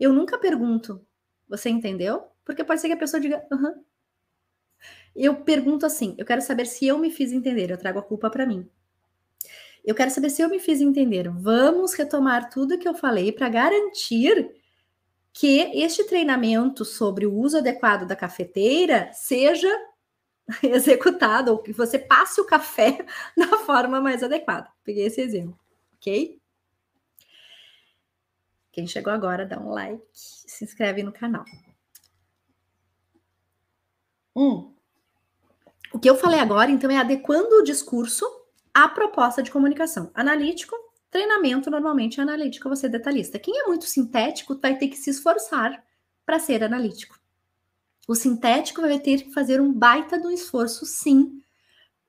eu 0.00 0.12
nunca 0.12 0.36
pergunto, 0.36 1.06
você 1.48 1.70
entendeu? 1.70 2.24
Porque 2.44 2.64
pode 2.64 2.80
ser 2.80 2.88
que 2.88 2.94
a 2.94 2.98
pessoa 2.98 3.20
diga, 3.20 3.46
aham, 3.52 3.74
eu 5.14 5.36
pergunto 5.36 5.86
assim: 5.86 6.14
eu 6.18 6.26
quero 6.26 6.42
saber 6.42 6.66
se 6.66 6.86
eu 6.86 6.98
me 6.98 7.10
fiz 7.10 7.32
entender, 7.32 7.70
eu 7.70 7.78
trago 7.78 7.98
a 7.98 8.02
culpa 8.02 8.30
para 8.30 8.46
mim. 8.46 8.68
Eu 9.84 9.94
quero 9.94 10.10
saber 10.10 10.30
se 10.30 10.40
eu 10.40 10.48
me 10.48 10.58
fiz 10.58 10.80
entender. 10.80 11.28
Vamos 11.28 11.92
retomar 11.92 12.48
tudo 12.48 12.78
que 12.78 12.88
eu 12.88 12.94
falei 12.94 13.30
para 13.30 13.50
garantir 13.50 14.50
que 15.32 15.58
este 15.74 16.04
treinamento 16.04 16.84
sobre 16.84 17.26
o 17.26 17.34
uso 17.34 17.58
adequado 17.58 18.06
da 18.06 18.16
cafeteira 18.16 19.10
seja 19.12 19.68
executado, 20.62 21.50
ou 21.52 21.58
que 21.58 21.72
você 21.72 21.98
passe 21.98 22.40
o 22.40 22.46
café 22.46 23.04
da 23.36 23.58
forma 23.58 24.00
mais 24.00 24.22
adequada. 24.22 24.70
Peguei 24.82 25.06
esse 25.06 25.20
exemplo, 25.20 25.58
ok? 25.96 26.40
Quem 28.72 28.86
chegou 28.86 29.12
agora, 29.12 29.46
dá 29.46 29.58
um 29.60 29.70
like, 29.70 30.02
se 30.12 30.64
inscreve 30.64 31.02
no 31.02 31.12
canal. 31.12 31.44
Um, 34.34 34.73
o 35.94 35.98
que 36.00 36.10
eu 36.10 36.16
falei 36.16 36.40
agora, 36.40 36.72
então, 36.72 36.90
é 36.90 36.96
adequando 36.96 37.54
o 37.54 37.62
discurso 37.62 38.26
à 38.74 38.88
proposta 38.88 39.40
de 39.40 39.52
comunicação. 39.52 40.10
Analítico, 40.12 40.74
treinamento, 41.08 41.70
normalmente 41.70 42.18
é 42.18 42.22
analítico, 42.24 42.68
você 42.68 42.86
é 42.86 42.88
detalhista. 42.88 43.38
Quem 43.38 43.56
é 43.60 43.68
muito 43.68 43.84
sintético 43.84 44.58
vai 44.60 44.76
ter 44.76 44.88
que 44.88 44.96
se 44.96 45.10
esforçar 45.10 45.84
para 46.26 46.40
ser 46.40 46.64
analítico. 46.64 47.16
O 48.08 48.16
sintético 48.16 48.80
vai 48.80 48.98
ter 48.98 49.22
que 49.22 49.32
fazer 49.32 49.60
um 49.60 49.72
baita 49.72 50.18
do 50.18 50.32
esforço, 50.32 50.84
sim, 50.84 51.40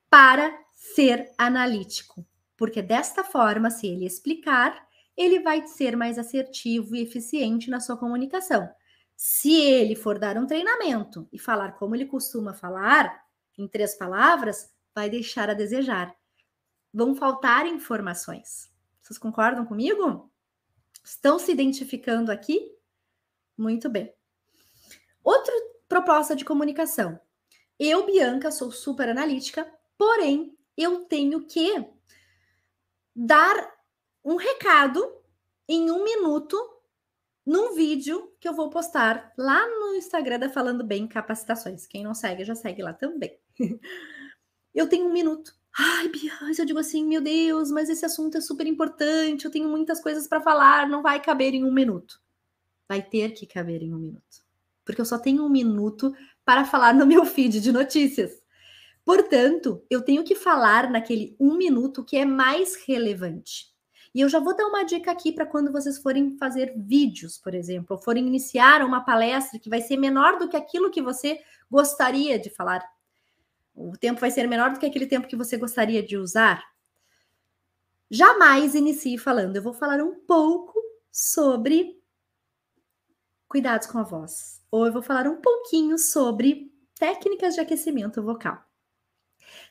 para 0.10 0.52
ser 0.72 1.32
analítico. 1.38 2.26
Porque 2.58 2.82
desta 2.82 3.24
forma, 3.24 3.70
se 3.70 3.86
ele 3.86 4.08
explicar, 4.08 4.84
ele 5.16 5.42
vai 5.42 5.68
ser 5.68 5.96
mais 5.96 6.18
assertivo 6.18 6.96
e 6.96 7.04
eficiente 7.04 7.70
na 7.70 7.80
sua 7.80 7.98
comunicação. 7.98 8.68
Se 9.16 9.54
ele 9.54 9.96
for 9.96 10.18
dar 10.18 10.38
um 10.38 10.48
treinamento 10.48 11.30
e 11.32 11.38
falar 11.38 11.74
como 11.74 11.94
ele 11.94 12.06
costuma 12.06 12.52
falar, 12.52 13.25
em 13.58 13.68
três 13.68 13.96
palavras, 13.96 14.72
vai 14.94 15.10
deixar 15.10 15.50
a 15.50 15.54
desejar. 15.54 16.16
Vão 16.94 17.16
faltar 17.16 17.66
informações. 17.66 18.72
Vocês 19.02 19.18
concordam 19.18 19.66
comigo? 19.66 20.32
Estão 21.04 21.38
se 21.38 21.52
identificando 21.52 22.32
aqui? 22.32 22.74
Muito 23.58 23.90
bem. 23.90 24.14
Outra 25.24 25.54
proposta 25.88 26.36
de 26.36 26.46
comunicação. 26.46 27.20
Eu, 27.78 28.06
Bianca, 28.06 28.52
sou 28.52 28.72
super 28.72 29.10
analítica, 29.10 29.72
porém, 29.98 30.58
eu 30.78 31.06
tenho 31.06 31.46
que 31.46 31.86
dar 33.16 33.74
um 34.24 34.36
recado 34.36 35.22
em 35.68 35.92
um 35.92 36.04
minuto 36.04 36.58
num 37.46 37.76
vídeo 37.76 38.34
que 38.40 38.48
eu 38.48 38.54
vou 38.54 38.70
postar 38.70 39.32
lá 39.38 39.68
no 39.68 39.96
Instagram 39.96 40.40
da 40.40 40.50
Falando 40.50 40.84
Bem 40.84 41.08
Capacitações. 41.08 41.86
Quem 41.86 42.04
não 42.04 42.14
segue, 42.14 42.44
já 42.44 42.56
segue 42.56 42.82
lá 42.82 42.94
também. 42.94 43.38
eu 44.74 44.90
tenho 44.90 45.06
um 45.06 45.14
minuto. 45.14 45.54
Ai, 45.78 46.08
Bianca, 46.08 46.62
eu 46.62 46.66
digo 46.66 46.80
assim, 46.80 47.06
meu 47.06 47.22
Deus, 47.22 47.70
mas 47.70 47.90
esse 47.90 48.06
assunto 48.06 48.38
é 48.38 48.42
super 48.42 48.66
importante, 48.66 49.44
eu 49.44 49.52
tenho 49.52 49.68
muitas 49.68 50.02
coisas 50.02 50.26
para 50.26 50.40
falar, 50.40 50.88
não 50.88 51.02
vai 51.02 51.22
caber 51.22 51.54
em 51.54 51.66
um 51.66 51.72
minuto. 51.72 52.22
Vai 52.88 53.02
ter 53.02 53.32
que 53.32 53.46
caber 53.46 53.84
em 53.84 53.94
um 53.94 54.00
minuto. 54.00 54.46
Porque 54.86 55.02
eu 55.02 55.06
só 55.06 55.20
tenho 55.20 55.44
um 55.44 55.50
minuto 55.50 56.16
para 56.46 56.64
falar 56.64 56.94
no 56.94 57.06
meu 57.06 57.26
feed 57.26 57.60
de 57.60 57.72
notícias. 57.72 58.42
Portanto, 59.04 59.84
eu 59.90 60.02
tenho 60.02 60.24
que 60.24 60.34
falar 60.34 60.90
naquele 60.90 61.36
um 61.40 61.56
minuto 61.56 62.04
que 62.04 62.18
é 62.18 62.26
mais 62.26 62.76
relevante. 62.88 63.75
E 64.16 64.22
eu 64.22 64.30
já 64.30 64.40
vou 64.40 64.56
dar 64.56 64.66
uma 64.66 64.84
dica 64.84 65.12
aqui 65.12 65.30
para 65.30 65.46
quando 65.46 65.74
vocês 65.74 65.98
forem 65.98 66.38
fazer 66.38 66.74
vídeos, 66.78 67.38
por 67.38 67.54
exemplo, 67.54 67.98
ou 67.98 68.02
forem 68.02 68.26
iniciar 68.26 68.82
uma 68.82 69.04
palestra 69.04 69.60
que 69.60 69.70
vai 69.70 69.82
ser 69.82 69.98
menor 69.98 70.40
do 70.40 70.48
que 70.48 70.56
aquilo 70.56 70.90
que 70.90 71.02
você 71.02 71.44
gostaria 71.70 72.40
de 72.40 72.50
falar. 72.50 72.82
O 73.76 73.92
tempo 73.98 74.22
vai 74.22 74.32
ser 74.32 74.48
menor 74.48 74.72
do 74.72 74.80
que 74.80 74.86
aquele 74.86 75.06
tempo 75.06 75.28
que 75.28 75.36
você 75.36 75.58
gostaria 75.58 76.02
de 76.02 76.16
usar. 76.16 76.64
Jamais 78.10 78.74
inicie 78.74 79.18
falando. 79.18 79.58
Eu 79.58 79.62
vou 79.62 79.74
falar 79.74 80.02
um 80.02 80.16
pouco 80.16 80.82
sobre 81.12 82.02
cuidados 83.50 83.86
com 83.86 83.98
a 83.98 84.04
voz. 84.04 84.64
Ou 84.72 84.86
eu 84.86 84.94
vou 84.94 85.02
falar 85.02 85.28
um 85.28 85.42
pouquinho 85.42 85.98
sobre 85.98 86.72
técnicas 86.98 87.56
de 87.56 87.60
aquecimento 87.60 88.24
vocal. 88.24 88.64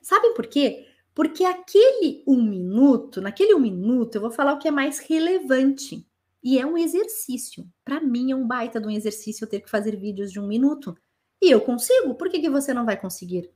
Sabem 0.02 0.34
por 0.34 0.46
quê? 0.46 0.86
Porque 1.14 1.44
aquele 1.44 2.24
um 2.26 2.42
minuto, 2.42 3.20
naquele 3.20 3.54
um 3.54 3.60
minuto, 3.60 4.16
eu 4.16 4.20
vou 4.20 4.30
falar 4.30 4.54
o 4.54 4.58
que 4.58 4.66
é 4.66 4.70
mais 4.70 4.98
relevante. 4.98 6.06
E 6.42 6.58
é 6.58 6.66
um 6.66 6.76
exercício. 6.76 7.66
Para 7.84 8.00
mim, 8.00 8.32
é 8.32 8.36
um 8.36 8.46
baita 8.46 8.80
de 8.80 8.86
um 8.86 8.90
exercício 8.90 9.44
eu 9.44 9.48
ter 9.48 9.60
que 9.60 9.70
fazer 9.70 9.96
vídeos 9.96 10.32
de 10.32 10.40
um 10.40 10.46
minuto. 10.46 10.96
E 11.40 11.50
eu 11.50 11.60
consigo. 11.60 12.14
Por 12.14 12.28
que, 12.28 12.40
que 12.40 12.50
você 12.50 12.74
não 12.74 12.84
vai 12.84 13.00
conseguir? 13.00 13.50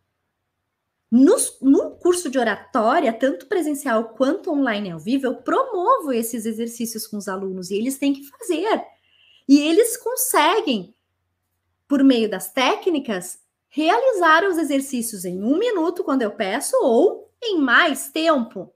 No, 1.10 1.36
no 1.62 1.90
curso 1.96 2.30
de 2.30 2.38
oratória, 2.38 3.12
tanto 3.12 3.46
presencial 3.46 4.10
quanto 4.10 4.50
online 4.50 4.90
ao 4.90 4.98
vivo, 4.98 5.26
eu 5.26 5.36
promovo 5.36 6.12
esses 6.12 6.44
exercícios 6.44 7.06
com 7.06 7.16
os 7.16 7.28
alunos 7.28 7.70
e 7.70 7.76
eles 7.76 7.98
têm 7.98 8.12
que 8.12 8.24
fazer. 8.24 8.84
E 9.48 9.58
eles 9.58 9.96
conseguem, 9.96 10.94
por 11.88 12.04
meio 12.04 12.30
das 12.30 12.52
técnicas, 12.52 13.38
realizar 13.68 14.44
os 14.46 14.58
exercícios 14.58 15.24
em 15.24 15.42
um 15.42 15.58
minuto, 15.58 16.04
quando 16.04 16.22
eu 16.22 16.30
peço, 16.30 16.76
ou 16.82 17.27
em 17.42 17.58
mais 17.58 18.10
tempo. 18.10 18.74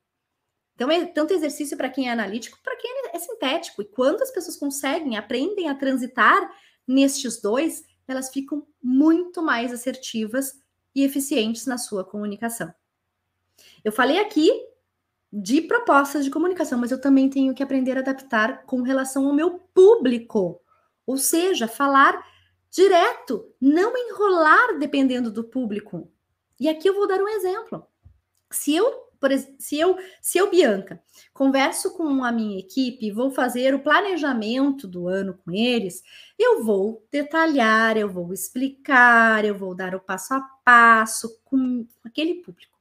Então, 0.75 0.91
é 0.91 1.05
tanto 1.07 1.35
exercício 1.35 1.77
para 1.77 1.91
quem 1.91 2.09
é 2.09 2.13
analítico, 2.13 2.59
para 2.63 2.77
quem 2.77 2.91
é 3.13 3.19
sintético. 3.19 3.83
E 3.83 3.85
quando 3.85 4.23
as 4.23 4.31
pessoas 4.31 4.57
conseguem, 4.57 5.17
aprendem 5.17 5.69
a 5.69 5.75
transitar 5.75 6.51
nestes 6.87 7.41
dois, 7.41 7.85
elas 8.09 8.31
ficam 8.31 8.67
muito 8.83 9.43
mais 9.43 9.73
assertivas 9.73 10.55
e 10.95 11.05
eficientes 11.05 11.67
na 11.67 11.79
sua 11.79 12.05
comunicação. 12.05 12.73
Eu 13.85 13.93
falei 13.93 14.19
aqui 14.19 14.51
de 15.33 15.63
propostas 15.63 16.25
de 16.25 16.31
comunicação, 16.31 16.79
mas 16.79 16.91
eu 16.91 17.01
também 17.01 17.31
tenho 17.31 17.55
que 17.55 17.63
aprender 17.63 17.97
a 17.97 18.01
adaptar 18.01 18.65
com 18.65 18.83
relação 18.83 19.27
ao 19.27 19.33
meu 19.33 19.59
público. 19.73 20.61
Ou 21.07 21.17
seja, 21.17 21.67
falar 21.67 22.23
direto, 22.71 23.53
não 23.61 23.97
enrolar 23.97 24.79
dependendo 24.79 25.31
do 25.31 25.45
público. 25.45 26.11
E 26.61 26.69
aqui 26.69 26.89
eu 26.89 26.95
vou 26.95 27.07
dar 27.07 27.21
um 27.21 27.29
exemplo. 27.29 27.87
Se 28.53 28.75
eu, 28.75 29.09
se 29.59 29.79
eu, 29.79 29.97
se 30.21 30.39
eu 30.39 30.51
Bianca, 30.51 31.03
converso 31.33 31.97
com 31.97 32.25
a 32.25 32.31
minha 32.31 32.59
equipe, 32.59 33.11
vou 33.11 33.31
fazer 33.31 33.75
o 33.75 33.83
planejamento 33.83 34.87
do 34.87 35.09
ano 35.09 35.39
com 35.45 35.51
eles, 35.53 36.03
eu 36.39 36.65
vou 36.65 37.07
detalhar, 37.11 37.97
eu 37.97 38.09
vou 38.09 38.33
explicar, 38.33 39.45
eu 39.45 39.57
vou 39.57 39.75
dar 39.75 39.95
o 39.95 40.01
passo 40.01 40.35
a 40.35 40.41
passo 40.65 41.41
com 41.45 41.87
aquele 42.05 42.37
público. 42.37 42.79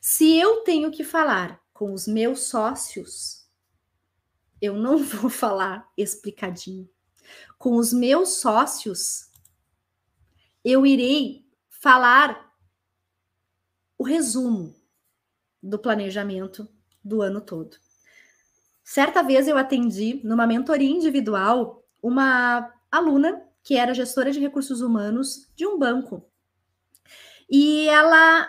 Se 0.00 0.38
eu 0.38 0.60
tenho 0.60 0.90
que 0.90 1.04
falar 1.04 1.60
com 1.72 1.92
os 1.92 2.06
meus 2.06 2.48
sócios, 2.48 3.46
eu 4.60 4.74
não 4.74 4.98
vou 5.02 5.30
falar 5.30 5.88
explicadinho 5.96 6.88
com 7.58 7.76
os 7.76 7.92
meus 7.92 8.40
sócios, 8.40 9.30
eu 10.64 10.84
irei 10.84 11.46
falar 11.68 12.51
o 14.02 14.04
resumo 14.04 14.74
do 15.62 15.78
planejamento 15.78 16.68
do 17.04 17.22
ano 17.22 17.40
todo. 17.40 17.76
Certa 18.82 19.22
vez 19.22 19.46
eu 19.46 19.56
atendi 19.56 20.20
numa 20.24 20.44
mentoria 20.44 20.90
individual 20.90 21.86
uma 22.02 22.68
aluna 22.90 23.40
que 23.62 23.76
era 23.76 23.94
gestora 23.94 24.32
de 24.32 24.40
recursos 24.40 24.80
humanos 24.80 25.48
de 25.54 25.64
um 25.64 25.78
banco. 25.78 26.28
E 27.48 27.88
ela 27.90 28.48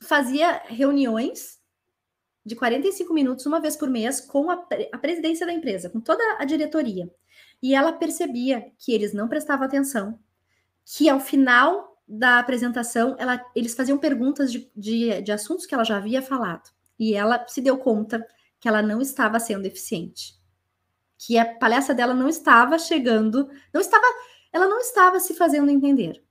fazia 0.00 0.62
reuniões 0.64 1.60
de 2.42 2.56
45 2.56 3.12
minutos 3.12 3.44
uma 3.44 3.60
vez 3.60 3.76
por 3.76 3.90
mês 3.90 4.18
com 4.18 4.50
a, 4.50 4.66
a 4.90 4.96
presidência 4.96 5.46
da 5.46 5.52
empresa, 5.52 5.90
com 5.90 6.00
toda 6.00 6.24
a 6.38 6.46
diretoria. 6.46 7.12
E 7.62 7.74
ela 7.74 7.92
percebia 7.92 8.72
que 8.78 8.94
eles 8.94 9.12
não 9.12 9.28
prestavam 9.28 9.66
atenção, 9.66 10.18
que 10.86 11.06
ao 11.06 11.20
final 11.20 11.87
da 12.08 12.38
apresentação 12.38 13.14
ela, 13.18 13.44
eles 13.54 13.74
faziam 13.74 13.98
perguntas 13.98 14.50
de, 14.50 14.70
de, 14.74 15.20
de 15.22 15.32
assuntos 15.32 15.66
que 15.66 15.74
ela 15.74 15.84
já 15.84 15.96
havia 15.96 16.22
falado. 16.22 16.70
E 16.98 17.14
ela 17.14 17.46
se 17.46 17.60
deu 17.60 17.76
conta 17.76 18.26
que 18.58 18.68
ela 18.68 18.82
não 18.82 19.00
estava 19.00 19.38
sendo 19.38 19.66
eficiente. 19.66 20.34
Que 21.18 21.36
a 21.36 21.58
palestra 21.58 21.94
dela 21.94 22.14
não 22.14 22.28
estava 22.28 22.78
chegando, 22.78 23.48
não 23.72 23.80
estava, 23.80 24.04
ela 24.52 24.66
não 24.66 24.78
estava 24.78 25.20
se 25.20 25.34
fazendo 25.34 25.70
entender. 25.70 26.22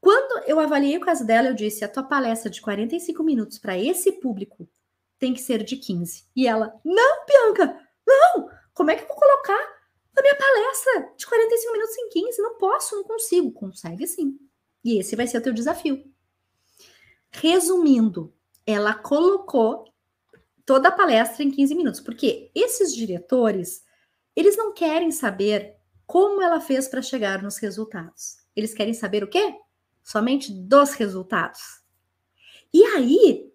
Quando 0.00 0.44
eu 0.46 0.60
avaliei 0.60 0.96
o 0.96 1.00
caso 1.00 1.26
dela, 1.26 1.48
eu 1.48 1.54
disse: 1.54 1.84
a 1.84 1.88
tua 1.88 2.04
palestra 2.04 2.50
de 2.50 2.60
45 2.60 3.22
minutos 3.22 3.58
para 3.58 3.76
esse 3.76 4.12
público 4.12 4.68
tem 5.18 5.34
que 5.34 5.40
ser 5.40 5.64
de 5.64 5.76
15. 5.76 6.24
E 6.34 6.46
ela: 6.46 6.72
não, 6.84 7.26
Bianca, 7.26 7.78
não! 8.06 8.48
Como 8.72 8.90
é 8.90 8.96
que 8.96 9.02
eu 9.02 9.08
vou 9.08 9.16
colocar 9.16 9.78
a 10.18 10.22
minha 10.22 10.34
palestra 10.34 11.12
de 11.16 11.26
45 11.26 11.72
minutos 11.72 11.98
em 11.98 12.08
15. 12.08 12.42
Não 12.42 12.58
posso, 12.58 12.96
não 12.96 13.04
consigo. 13.04 13.52
Consegue 13.52 14.06
sim. 14.06 14.38
E 14.84 14.98
esse 14.98 15.16
vai 15.16 15.26
ser 15.26 15.38
o 15.38 15.42
teu 15.42 15.52
desafio. 15.52 16.04
Resumindo, 17.30 18.34
ela 18.66 18.94
colocou 18.94 19.84
toda 20.64 20.88
a 20.88 20.92
palestra 20.92 21.42
em 21.42 21.50
15 21.50 21.74
minutos, 21.74 22.00
porque 22.00 22.50
esses 22.54 22.94
diretores, 22.94 23.82
eles 24.36 24.56
não 24.56 24.72
querem 24.72 25.10
saber 25.10 25.76
como 26.06 26.42
ela 26.42 26.60
fez 26.60 26.88
para 26.88 27.02
chegar 27.02 27.42
nos 27.42 27.58
resultados. 27.58 28.38
Eles 28.54 28.74
querem 28.74 28.94
saber 28.94 29.22
o 29.24 29.28
quê? 29.28 29.54
Somente 30.02 30.52
dos 30.52 30.92
resultados. 30.94 31.60
E 32.72 32.82
aí, 32.84 33.52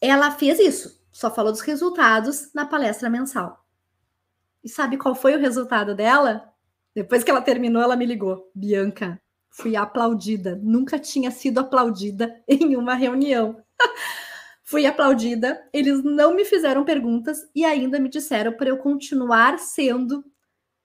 ela 0.00 0.30
fez 0.30 0.58
isso, 0.58 1.02
só 1.10 1.32
falou 1.32 1.50
dos 1.50 1.60
resultados 1.62 2.52
na 2.52 2.66
palestra 2.66 3.10
mensal. 3.10 3.64
E 4.62 4.68
sabe 4.68 4.96
qual 4.96 5.14
foi 5.14 5.34
o 5.36 5.40
resultado 5.40 5.94
dela? 5.94 6.52
Depois 6.94 7.24
que 7.24 7.30
ela 7.30 7.42
terminou, 7.42 7.82
ela 7.82 7.96
me 7.96 8.06
ligou. 8.06 8.50
Bianca, 8.54 9.20
fui 9.54 9.76
aplaudida. 9.76 10.58
Nunca 10.60 10.98
tinha 10.98 11.30
sido 11.30 11.60
aplaudida 11.60 12.42
em 12.48 12.74
uma 12.76 12.94
reunião. 12.94 13.62
fui 14.64 14.84
aplaudida, 14.84 15.68
eles 15.72 16.02
não 16.02 16.34
me 16.34 16.44
fizeram 16.44 16.84
perguntas 16.84 17.48
e 17.54 17.64
ainda 17.64 18.00
me 18.00 18.08
disseram 18.08 18.52
para 18.52 18.70
eu 18.70 18.78
continuar 18.78 19.58
sendo 19.58 20.24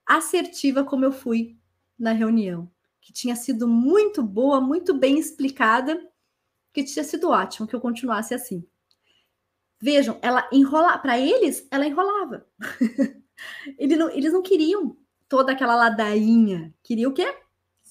assertiva 0.06 0.84
como 0.84 1.06
eu 1.06 1.12
fui 1.12 1.58
na 1.98 2.12
reunião, 2.12 2.70
que 3.02 3.12
tinha 3.12 3.36
sido 3.36 3.68
muito 3.68 4.22
boa, 4.22 4.62
muito 4.62 4.94
bem 4.94 5.18
explicada, 5.18 6.00
que 6.74 6.84
tinha 6.84 7.04
sido 7.04 7.30
ótimo 7.30 7.68
que 7.68 7.76
eu 7.76 7.82
continuasse 7.82 8.34
assim. 8.34 8.64
Vejam, 9.82 10.20
ela 10.22 10.48
enrola, 10.52 10.98
para 10.98 11.18
eles, 11.18 11.66
ela 11.72 11.88
enrolava. 11.88 12.46
Ele 13.78 13.96
não, 13.96 14.10
eles 14.10 14.34
não 14.34 14.42
queriam 14.42 14.98
toda 15.30 15.54
aquela 15.54 15.74
ladainha. 15.74 16.76
Queriam 16.84 17.10
o 17.10 17.14
quê? 17.14 17.34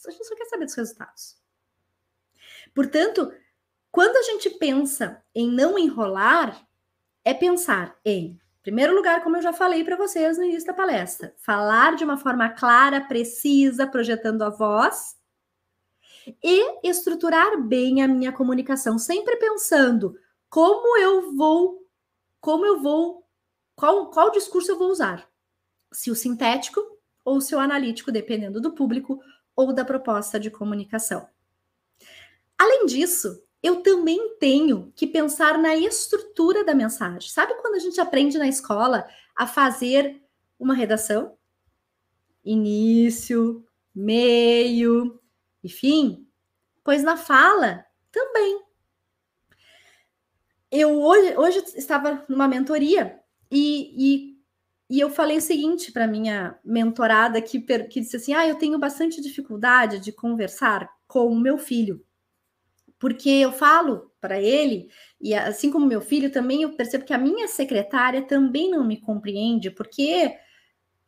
A 0.07 0.11
gente 0.11 0.27
só 0.27 0.35
quer 0.35 0.47
saber 0.47 0.65
dos 0.65 0.75
resultados. 0.75 1.37
Portanto, 2.75 3.33
quando 3.91 4.17
a 4.17 4.23
gente 4.23 4.51
pensa 4.51 5.23
em 5.35 5.51
não 5.51 5.79
enrolar, 5.79 6.67
é 7.25 7.35
pensar 7.35 7.99
em, 8.05 8.39
primeiro 8.63 8.95
lugar, 8.95 9.23
como 9.23 9.37
eu 9.37 9.43
já 9.43 9.53
falei 9.53 9.83
para 9.83 9.97
vocês 9.97 10.39
no 10.39 10.45
início 10.45 10.67
da 10.67 10.75
palestra, 10.75 11.35
falar 11.39 11.97
de 11.97 12.05
uma 12.05 12.17
forma 12.17 12.49
clara, 12.51 13.01
precisa, 13.01 13.87
projetando 13.87 14.43
a 14.43 14.51
voz 14.51 15.17
e 16.43 16.87
estruturar 16.87 17.61
bem 17.63 18.03
a 18.03 18.09
minha 18.09 18.33
comunicação, 18.33 18.99
sempre 18.99 19.37
pensando 19.37 20.19
como 20.51 20.99
eu 20.99 21.35
vou, 21.35 21.87
como 22.41 22.67
eu 22.67 22.81
vou, 22.81 23.27
qual, 23.75 24.11
qual 24.11 24.31
discurso 24.31 24.73
eu 24.73 24.79
vou 24.79 24.91
usar 24.91 25.29
se 25.93 26.11
o 26.11 26.15
sintético 26.15 26.81
ou 27.25 27.41
se 27.41 27.55
o 27.55 27.59
analítico, 27.59 28.13
dependendo 28.13 28.61
do 28.61 28.75
público 28.75 29.21
ou 29.59 29.73
da 29.73 29.85
proposta 29.85 30.39
de 30.39 30.53
comunicação. 30.53 31.29
Além 32.57 32.87
disso, 32.87 33.43
eu 33.61 33.83
também 33.83 34.37
tenho 34.39 34.93
que 34.95 35.05
pensar 35.05 35.59
na 35.59 35.75
estrutura 35.75 36.65
da 36.65 36.77
mensagem. 36.77 37.29
Sabe 37.29 37.55
quando 37.55 37.75
a 37.75 37.81
gente 37.81 38.01
aprende 38.01 38.39
na 38.39 38.47
escola 38.47 39.05
a 39.35 39.49
fazer 39.49 40.23
uma 40.61 40.75
redação? 40.75 41.37
Início, 42.45 43.67
meio 43.93 45.21
e 45.65 45.69
fim? 45.69 46.25
Pois 46.85 47.03
na 47.03 47.17
fala 47.17 47.85
também. 48.13 48.63
Eu 50.71 51.03
hoje, 51.03 51.37
hoje 51.37 51.59
estava 51.75 52.25
numa 52.29 52.47
mentoria 52.47 53.19
e, 53.51 53.91
e 53.97 54.28
e 54.91 55.01
eu 55.01 55.11
falei 55.11 55.37
o 55.37 55.43
seguinte 55.43 55.93
para 55.93 56.07
minha 56.07 56.59
mentorada 56.65 57.43
que, 57.43 57.61
que 57.61 58.01
disse 58.01 58.17
assim: 58.17 58.33
Ah, 58.33 58.47
eu 58.47 58.57
tenho 58.57 58.79
bastante 58.79 59.21
dificuldade 59.21 60.01
de 60.01 60.13
conversar 60.13 60.89
com 61.07 61.27
o 61.27 61.39
meu 61.39 61.59
filho. 61.59 62.05
Porque 62.99 63.29
eu 63.31 63.53
falo 63.53 64.11
para 64.21 64.41
ele, 64.41 64.89
e 65.21 65.35
assim 65.35 65.71
como 65.71 65.87
meu 65.87 66.01
filho, 66.01 66.33
também 66.33 66.63
eu 66.63 66.73
percebo 66.75 67.05
que 67.05 67.13
a 67.13 67.19
minha 67.19 67.47
secretária 67.47 68.23
também 68.23 68.71
não 68.71 68.85
me 68.85 69.01
compreende, 69.01 69.71
porque 69.71 70.35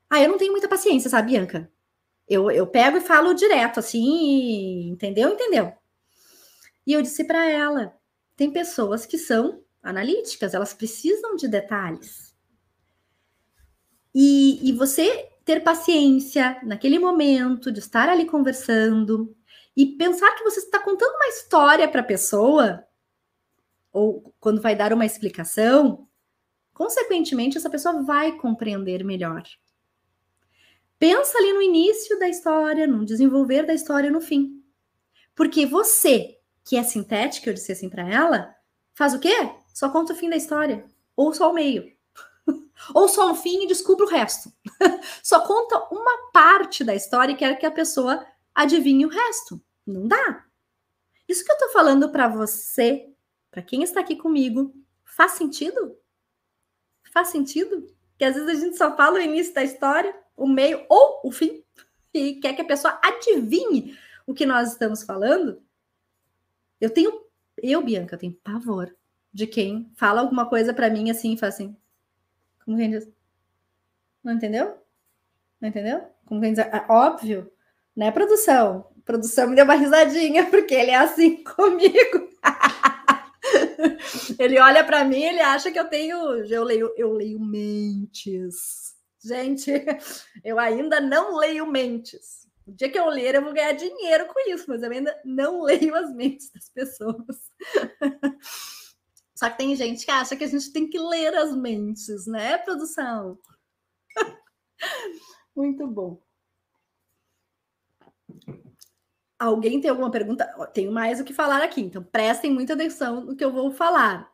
ah, 0.08 0.20
eu 0.20 0.28
não 0.28 0.38
tenho 0.38 0.52
muita 0.52 0.68
paciência, 0.68 1.10
sabe, 1.10 1.32
Bianca? 1.32 1.70
Eu, 2.28 2.50
eu 2.50 2.66
pego 2.66 2.98
e 2.98 3.00
falo 3.00 3.34
direto, 3.34 3.80
assim, 3.80 4.90
entendeu? 4.90 5.30
Entendeu? 5.30 5.72
E 6.86 6.92
eu 6.92 7.02
disse 7.02 7.24
para 7.24 7.48
ela: 7.48 7.96
tem 8.36 8.52
pessoas 8.52 9.06
que 9.06 9.18
são 9.18 9.62
analíticas, 9.82 10.54
elas 10.54 10.74
precisam 10.74 11.36
de 11.36 11.48
detalhes. 11.48 12.29
E, 14.14 14.68
e 14.68 14.72
você 14.72 15.30
ter 15.44 15.60
paciência 15.62 16.60
naquele 16.62 16.98
momento 16.98 17.72
de 17.72 17.80
estar 17.80 18.08
ali 18.08 18.24
conversando 18.24 19.34
e 19.76 19.86
pensar 19.86 20.34
que 20.34 20.44
você 20.44 20.60
está 20.60 20.78
contando 20.78 21.14
uma 21.14 21.28
história 21.28 21.88
para 21.88 22.00
a 22.00 22.04
pessoa, 22.04 22.84
ou 23.92 24.34
quando 24.38 24.60
vai 24.60 24.76
dar 24.76 24.92
uma 24.92 25.06
explicação, 25.06 26.08
consequentemente, 26.72 27.56
essa 27.56 27.70
pessoa 27.70 28.02
vai 28.02 28.36
compreender 28.36 29.04
melhor. 29.04 29.42
Pensa 30.98 31.38
ali 31.38 31.52
no 31.52 31.62
início 31.62 32.18
da 32.18 32.28
história, 32.28 32.86
no 32.86 33.04
desenvolver 33.04 33.64
da 33.64 33.72
história 33.72 34.10
no 34.10 34.20
fim. 34.20 34.62
Porque 35.34 35.64
você, 35.64 36.36
que 36.64 36.76
é 36.76 36.82
sintética, 36.82 37.48
eu 37.48 37.54
disse 37.54 37.72
assim 37.72 37.88
para 37.88 38.06
ela, 38.08 38.54
faz 38.92 39.14
o 39.14 39.18
quê? 39.18 39.34
Só 39.72 39.88
conta 39.88 40.12
o 40.12 40.16
fim 40.16 40.28
da 40.28 40.36
história, 40.36 40.84
ou 41.16 41.32
só 41.32 41.50
o 41.50 41.54
meio. 41.54 41.90
Ou 42.94 43.08
só 43.08 43.30
o 43.30 43.34
fim 43.34 43.64
e 43.64 43.66
descubra 43.66 44.06
o 44.06 44.08
resto. 44.08 44.52
só 45.22 45.46
conta 45.46 45.88
uma 45.90 46.30
parte 46.32 46.82
da 46.82 46.94
história 46.94 47.32
e 47.32 47.36
quer 47.36 47.58
que 47.58 47.66
a 47.66 47.70
pessoa 47.70 48.26
adivinhe 48.54 49.04
o 49.04 49.10
resto. 49.10 49.60
Não 49.86 50.06
dá. 50.06 50.44
Isso 51.28 51.44
que 51.44 51.52
eu 51.52 51.58
tô 51.58 51.68
falando 51.68 52.10
para 52.10 52.28
você, 52.28 53.12
para 53.50 53.62
quem 53.62 53.82
está 53.82 54.00
aqui 54.00 54.16
comigo, 54.16 54.74
faz 55.04 55.32
sentido? 55.32 55.96
Faz 57.12 57.28
sentido? 57.28 57.86
Que 58.18 58.24
às 58.24 58.34
vezes 58.34 58.48
a 58.48 58.64
gente 58.64 58.76
só 58.76 58.96
fala 58.96 59.18
o 59.18 59.22
início 59.22 59.54
da 59.54 59.62
história, 59.62 60.14
o 60.36 60.46
meio 60.46 60.84
ou 60.88 61.20
o 61.24 61.30
fim, 61.30 61.62
e 62.12 62.34
quer 62.40 62.54
que 62.54 62.62
a 62.62 62.66
pessoa 62.66 62.98
adivinhe 63.02 63.96
o 64.26 64.34
que 64.34 64.46
nós 64.46 64.72
estamos 64.72 65.02
falando. 65.02 65.62
Eu 66.80 66.90
tenho, 66.90 67.26
eu, 67.58 67.82
Bianca, 67.82 68.14
eu 68.14 68.18
tenho 68.18 68.40
pavor 68.42 68.94
de 69.32 69.46
quem 69.46 69.90
fala 69.94 70.20
alguma 70.20 70.48
coisa 70.48 70.74
para 70.74 70.90
mim 70.90 71.10
assim, 71.10 71.36
faz 71.36 71.54
assim. 71.54 71.76
Como 72.70 72.78
quem 72.78 72.90
diz? 72.90 73.08
Não 74.22 74.34
entendeu? 74.34 74.78
Não 75.60 75.68
entendeu? 75.68 76.06
Como 76.24 76.40
quem 76.40 76.52
diz? 76.52 76.64
É 76.64 76.86
óbvio, 76.88 77.50
né, 77.96 78.12
produção? 78.12 78.86
produção 79.04 79.48
me 79.48 79.56
deu 79.56 79.64
uma 79.64 79.74
risadinha, 79.74 80.46
porque 80.50 80.72
ele 80.72 80.92
é 80.92 80.94
assim 80.94 81.42
comigo. 81.42 82.30
ele 84.38 84.60
olha 84.60 84.84
para 84.84 85.04
mim, 85.04 85.20
ele 85.20 85.40
acha 85.40 85.72
que 85.72 85.80
eu 85.80 85.88
tenho, 85.88 86.16
eu 86.44 86.62
leio, 86.62 86.94
eu 86.96 87.12
leio 87.12 87.40
mentes. 87.40 88.94
Gente, 89.20 89.72
eu 90.44 90.56
ainda 90.56 91.00
não 91.00 91.38
leio 91.38 91.66
mentes. 91.66 92.46
O 92.64 92.70
dia 92.70 92.88
que 92.88 93.00
eu 93.00 93.08
ler, 93.08 93.34
eu 93.34 93.42
vou 93.42 93.52
ganhar 93.52 93.72
dinheiro 93.72 94.26
com 94.26 94.48
isso, 94.48 94.66
mas 94.68 94.80
eu 94.80 94.92
ainda 94.92 95.20
não 95.24 95.62
leio 95.64 95.92
as 95.96 96.14
mentes 96.14 96.52
das 96.52 96.68
pessoas. 96.68 97.50
Só 99.40 99.48
que 99.48 99.56
tem 99.56 99.74
gente 99.74 100.04
que 100.04 100.10
acha 100.10 100.36
que 100.36 100.44
a 100.44 100.46
gente 100.46 100.70
tem 100.70 100.86
que 100.86 100.98
ler 100.98 101.34
as 101.34 101.56
mentes, 101.56 102.26
né, 102.26 102.58
produção? 102.58 103.38
Muito 105.56 105.86
bom. 105.86 106.22
Alguém 109.38 109.80
tem 109.80 109.88
alguma 109.88 110.10
pergunta? 110.10 110.44
Tenho 110.74 110.92
mais 110.92 111.20
o 111.20 111.24
que 111.24 111.32
falar 111.32 111.62
aqui, 111.62 111.80
então 111.80 112.04
prestem 112.04 112.50
muita 112.52 112.74
atenção 112.74 113.22
no 113.22 113.34
que 113.34 113.42
eu 113.42 113.50
vou 113.50 113.70
falar. 113.70 114.30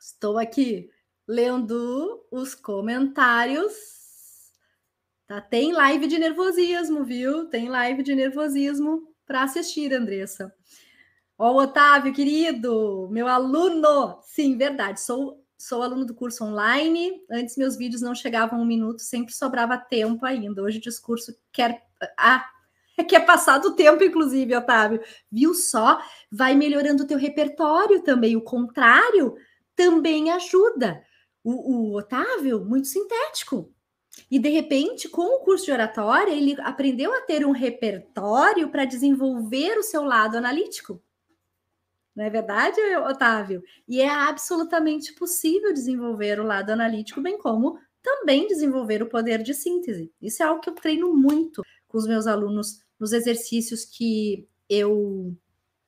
Estou 0.00 0.38
aqui 0.38 0.90
lendo 1.28 2.26
os 2.30 2.54
comentários. 2.54 3.74
Tá? 5.26 5.38
Tem 5.38 5.70
live 5.70 6.06
de 6.06 6.18
nervosismo, 6.18 7.04
viu? 7.04 7.50
Tem 7.50 7.68
live 7.68 8.02
de 8.02 8.14
nervosismo 8.14 9.14
para 9.26 9.42
assistir, 9.42 9.92
Andressa. 9.92 10.50
Ó, 11.36 11.52
o 11.52 11.62
Otávio, 11.62 12.12
querido, 12.12 13.08
meu 13.10 13.26
aluno. 13.26 14.20
Sim, 14.22 14.56
verdade. 14.56 15.00
Sou 15.00 15.44
sou 15.56 15.82
aluno 15.82 16.04
do 16.04 16.14
curso 16.14 16.44
online. 16.44 17.22
Antes 17.30 17.56
meus 17.56 17.76
vídeos 17.76 18.02
não 18.02 18.14
chegavam 18.14 18.60
um 18.60 18.66
minuto, 18.66 19.00
sempre 19.00 19.32
sobrava 19.32 19.78
tempo 19.78 20.24
ainda. 20.26 20.62
Hoje 20.62 20.78
o 20.78 20.82
discurso 20.82 21.34
quer 21.50 21.82
ah, 22.18 22.44
que 23.08 23.16
é 23.16 23.20
passado 23.20 23.68
o 23.68 23.74
tempo, 23.74 24.02
inclusive, 24.04 24.54
Otávio. 24.54 25.00
Viu 25.30 25.54
só? 25.54 26.00
Vai 26.30 26.54
melhorando 26.54 27.04
o 27.04 27.06
teu 27.06 27.18
repertório 27.18 28.02
também. 28.02 28.36
O 28.36 28.42
contrário 28.42 29.36
também 29.74 30.30
ajuda. 30.30 31.02
O, 31.42 31.92
o 31.92 31.98
Otávio, 31.98 32.64
muito 32.64 32.88
sintético. 32.88 33.72
E 34.30 34.38
de 34.38 34.48
repente, 34.48 35.08
com 35.08 35.22
o 35.22 35.40
curso 35.40 35.64
de 35.64 35.72
oratória, 35.72 36.30
ele 36.30 36.56
aprendeu 36.60 37.12
a 37.12 37.20
ter 37.20 37.44
um 37.44 37.50
repertório 37.50 38.68
para 38.68 38.84
desenvolver 38.84 39.76
o 39.76 39.82
seu 39.82 40.04
lado 40.04 40.36
analítico. 40.36 41.02
Não 42.14 42.24
é 42.24 42.30
verdade, 42.30 42.80
Otávio? 43.08 43.62
E 43.88 44.00
é 44.00 44.08
absolutamente 44.08 45.12
possível 45.14 45.72
desenvolver 45.72 46.38
o 46.38 46.46
lado 46.46 46.70
analítico, 46.70 47.20
bem 47.20 47.38
como 47.38 47.78
também 48.02 48.46
desenvolver 48.46 49.02
o 49.02 49.08
poder 49.08 49.42
de 49.42 49.54
síntese. 49.54 50.12
Isso 50.20 50.42
é 50.42 50.46
algo 50.46 50.60
que 50.60 50.70
eu 50.70 50.74
treino 50.74 51.14
muito 51.14 51.62
com 51.88 51.98
os 51.98 52.06
meus 52.06 52.26
alunos 52.26 52.80
nos 53.00 53.12
exercícios 53.12 53.84
que 53.84 54.48
eu 54.68 55.36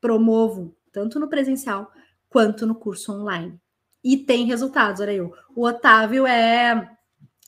promovo, 0.01 0.77
tanto 0.93 1.21
no 1.21 1.29
presencial 1.29 1.93
quanto 2.29 2.67
no 2.67 2.75
curso 2.75 3.13
online. 3.13 3.61
E 4.03 4.17
tem 4.17 4.47
resultados, 4.47 5.01
olha 5.01 5.13
eu. 5.13 5.33
O 5.55 5.67
Otávio 5.67 6.27
é 6.27 6.97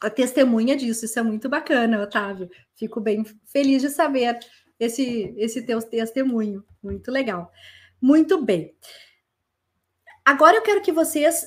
a 0.01 0.11
testemunha 0.11 0.77
disso, 0.77 1.05
isso 1.05 1.19
é 1.19 1.23
muito 1.23 1.49
bacana, 1.49 2.03
Otávio. 2.03 2.49
Fico 2.77 3.01
bem 3.01 3.25
feliz 3.47 3.83
de 3.83 3.89
saber 3.89 4.39
esse, 4.79 5.35
esse 5.37 5.63
teu 5.63 5.81
testemunho. 5.83 6.65
Muito 6.83 7.11
legal. 7.11 7.51
Muito 8.01 8.41
bem. 8.43 8.77
Agora 10.25 10.57
eu 10.57 10.63
quero 10.63 10.83
que 10.83 10.93
vocês 10.93 11.47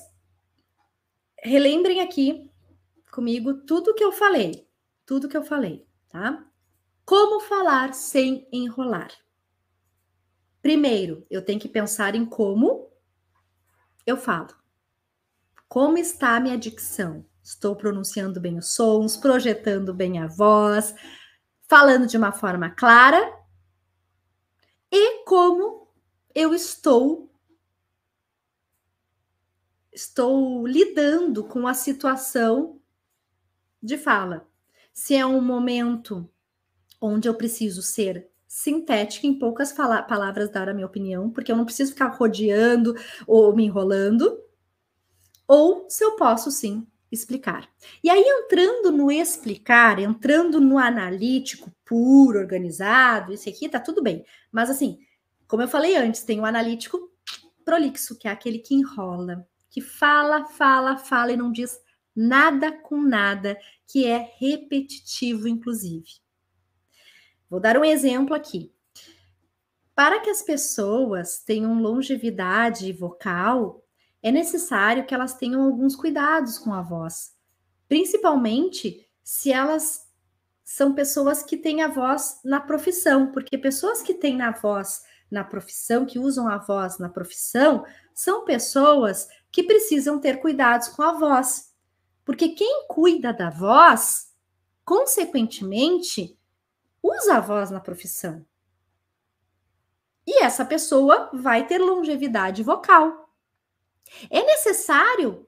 relembrem 1.44 2.02
aqui 2.02 2.52
comigo 3.12 3.54
tudo 3.66 3.94
que 3.94 4.04
eu 4.04 4.12
falei. 4.12 4.68
Tudo 5.06 5.30
que 5.30 5.38
eu 5.38 5.44
falei, 5.44 5.86
tá? 6.10 6.46
Como 7.06 7.40
falar 7.42 7.94
sem 7.94 8.48
enrolar? 8.52 9.12
Primeiro, 10.62 11.26
eu 11.30 11.44
tenho 11.44 11.60
que 11.60 11.68
pensar 11.68 12.16
em 12.16 12.26
como 12.26 12.92
eu 14.06 14.16
falo. 14.16 14.56
Como 15.68 15.98
está 15.98 16.36
a 16.36 16.40
minha 16.40 16.58
dicção? 16.58 17.26
Estou 17.42 17.76
pronunciando 17.76 18.40
bem 18.40 18.58
os 18.58 18.74
sons, 18.74 19.18
projetando 19.18 19.94
bem 19.94 20.20
a 20.20 20.28
voz, 20.28 20.94
falando 21.68 22.06
de 22.06 22.18
uma 22.18 22.32
forma 22.32 22.70
clara? 22.70 23.20
E 24.92 25.24
como 25.24 25.81
eu 26.36 26.54
estou 26.54 27.30
estou 29.92 30.66
lidando 30.66 31.44
com 31.44 31.68
a 31.68 31.74
situação 31.74 32.80
de 33.82 33.98
fala? 33.98 34.48
Se 34.94 35.16
é 35.16 35.26
um 35.26 35.42
momento 35.42 36.30
onde 37.00 37.28
eu 37.28 37.36
preciso 37.36 37.82
ser 37.82 38.30
sintética, 38.48 39.26
em 39.26 39.38
poucas 39.38 39.72
palavras 39.72 40.50
dar 40.50 40.70
a 40.70 40.74
minha 40.74 40.86
opinião, 40.86 41.30
porque 41.30 41.52
eu 41.52 41.56
não 41.56 41.66
preciso 41.66 41.94
ficar 41.94 42.08
rodeando 42.08 42.96
ou 43.26 43.56
me 43.56 43.64
enrolando, 43.64 44.40
ou 45.48 45.90
se 45.90 46.04
eu 46.04 46.16
posso 46.16 46.52
sim 46.52 46.86
explicar. 47.12 47.70
E 48.04 48.10
aí, 48.10 48.24
entrando 48.26 48.92
no 48.92 49.12
explicar, 49.12 50.00
entrando 50.00 50.62
no 50.62 50.78
analítico 50.78 51.72
puro, 51.84 52.40
organizado, 52.40 53.34
esse 53.34 53.50
aqui 53.50 53.68
tá 53.68 53.80
tudo 53.80 54.02
bem. 54.02 54.26
Mas 54.52 54.70
assim, 54.70 55.00
como 55.52 55.64
eu 55.64 55.68
falei 55.68 55.98
antes, 55.98 56.24
tem 56.24 56.40
o 56.40 56.46
analítico 56.46 57.12
prolixo, 57.66 58.18
que 58.18 58.26
é 58.26 58.32
aquele 58.32 58.60
que 58.60 58.74
enrola, 58.74 59.46
que 59.70 59.82
fala, 59.82 60.46
fala, 60.46 60.98
fala 60.98 61.34
e 61.34 61.36
não 61.36 61.52
diz 61.52 61.78
nada 62.16 62.72
com 62.72 63.02
nada, 63.02 63.60
que 63.86 64.08
é 64.08 64.32
repetitivo, 64.40 65.50
inclusive. 65.50 66.08
Vou 67.50 67.60
dar 67.60 67.78
um 67.78 67.84
exemplo 67.84 68.34
aqui. 68.34 68.74
Para 69.94 70.22
que 70.22 70.30
as 70.30 70.42
pessoas 70.42 71.44
tenham 71.44 71.82
longevidade 71.82 72.90
vocal, 72.94 73.84
é 74.24 74.32
necessário 74.32 75.06
que 75.06 75.14
elas 75.14 75.34
tenham 75.34 75.64
alguns 75.64 75.98
cuidados 75.98 76.58
com 76.58 76.74
a 76.74 76.82
voz, 76.82 77.36
principalmente 77.90 79.06
se 79.22 79.52
elas 79.52 80.10
são 80.64 80.96
pessoas 80.96 81.44
que 81.44 81.58
têm 81.58 81.82
a 81.82 81.90
voz 81.90 82.40
na 82.42 82.62
profissão, 82.62 83.34
porque 83.34 83.58
pessoas 83.58 84.02
que 84.02 84.14
têm 84.14 84.38
na 84.38 84.52
voz 84.52 85.11
na 85.32 85.44
profissão, 85.44 86.06
que 86.06 86.20
usam 86.20 86.48
a 86.48 86.58
voz 86.58 87.00
na 87.00 87.10
profissão, 87.10 87.86
são 88.14 88.44
pessoas 88.44 89.28
que 89.52 89.64
precisam 89.64 90.20
ter 90.20 90.42
cuidados 90.42 90.90
com 90.90 91.02
a 91.02 91.14
voz. 91.14 91.74
Porque 92.26 92.50
quem 92.50 92.86
cuida 92.88 93.34
da 93.34 93.50
voz, 93.50 94.34
consequentemente, 94.86 96.38
usa 97.02 97.38
a 97.38 97.40
voz 97.40 97.72
na 97.72 97.80
profissão. 97.80 98.46
E 100.28 100.44
essa 100.44 100.64
pessoa 100.64 101.30
vai 101.34 101.66
ter 101.66 101.80
longevidade 101.80 102.62
vocal. 102.62 103.34
É 104.30 104.44
necessário 104.44 105.48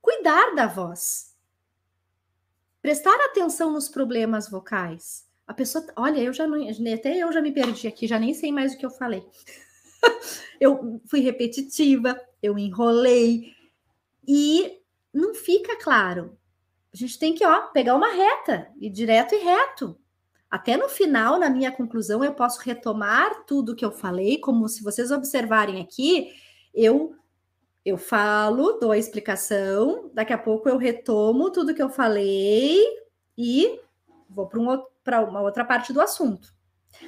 cuidar 0.00 0.54
da 0.54 0.66
voz. 0.66 1.34
Prestar 2.80 3.16
atenção 3.26 3.70
nos 3.72 3.88
problemas 3.88 4.48
vocais. 4.48 5.26
A 5.46 5.52
pessoa, 5.52 5.84
olha, 5.96 6.20
eu 6.20 6.32
já 6.32 6.46
não, 6.46 6.58
até 6.94 7.16
eu 7.18 7.32
já 7.32 7.40
me 7.40 7.52
perdi 7.52 7.86
aqui, 7.86 8.06
já 8.06 8.18
nem 8.18 8.32
sei 8.32 8.50
mais 8.50 8.74
o 8.74 8.78
que 8.78 8.86
eu 8.86 8.90
falei. 8.90 9.22
eu 10.60 11.00
fui 11.06 11.20
repetitiva, 11.20 12.18
eu 12.42 12.58
enrolei 12.58 13.52
e 14.26 14.80
não 15.12 15.34
fica 15.34 15.76
claro. 15.76 16.36
A 16.92 16.96
gente 16.96 17.18
tem 17.18 17.34
que, 17.34 17.44
ó, 17.44 17.62
pegar 17.68 17.94
uma 17.94 18.12
reta 18.12 18.70
e 18.80 18.88
direto 18.88 19.34
e 19.34 19.38
reto. 19.38 19.98
Até 20.50 20.76
no 20.76 20.88
final, 20.88 21.38
na 21.38 21.50
minha 21.50 21.72
conclusão, 21.72 22.24
eu 22.24 22.32
posso 22.32 22.60
retomar 22.60 23.44
tudo 23.44 23.74
que 23.74 23.84
eu 23.84 23.90
falei, 23.90 24.38
como 24.38 24.68
se 24.68 24.82
vocês 24.82 25.10
observarem 25.10 25.82
aqui, 25.82 26.32
eu 26.72 27.16
eu 27.84 27.98
falo, 27.98 28.78
dou 28.78 28.92
a 28.92 28.98
explicação, 28.98 30.10
daqui 30.14 30.32
a 30.32 30.38
pouco 30.38 30.68
eu 30.68 30.78
retomo 30.78 31.50
tudo 31.50 31.74
que 31.74 31.82
eu 31.82 31.90
falei 31.90 32.82
e 33.36 33.78
vou 34.34 34.48
para 34.48 34.60
um, 34.60 35.28
uma 35.28 35.40
outra 35.40 35.64
parte 35.64 35.92
do 35.92 36.00
assunto. 36.00 36.52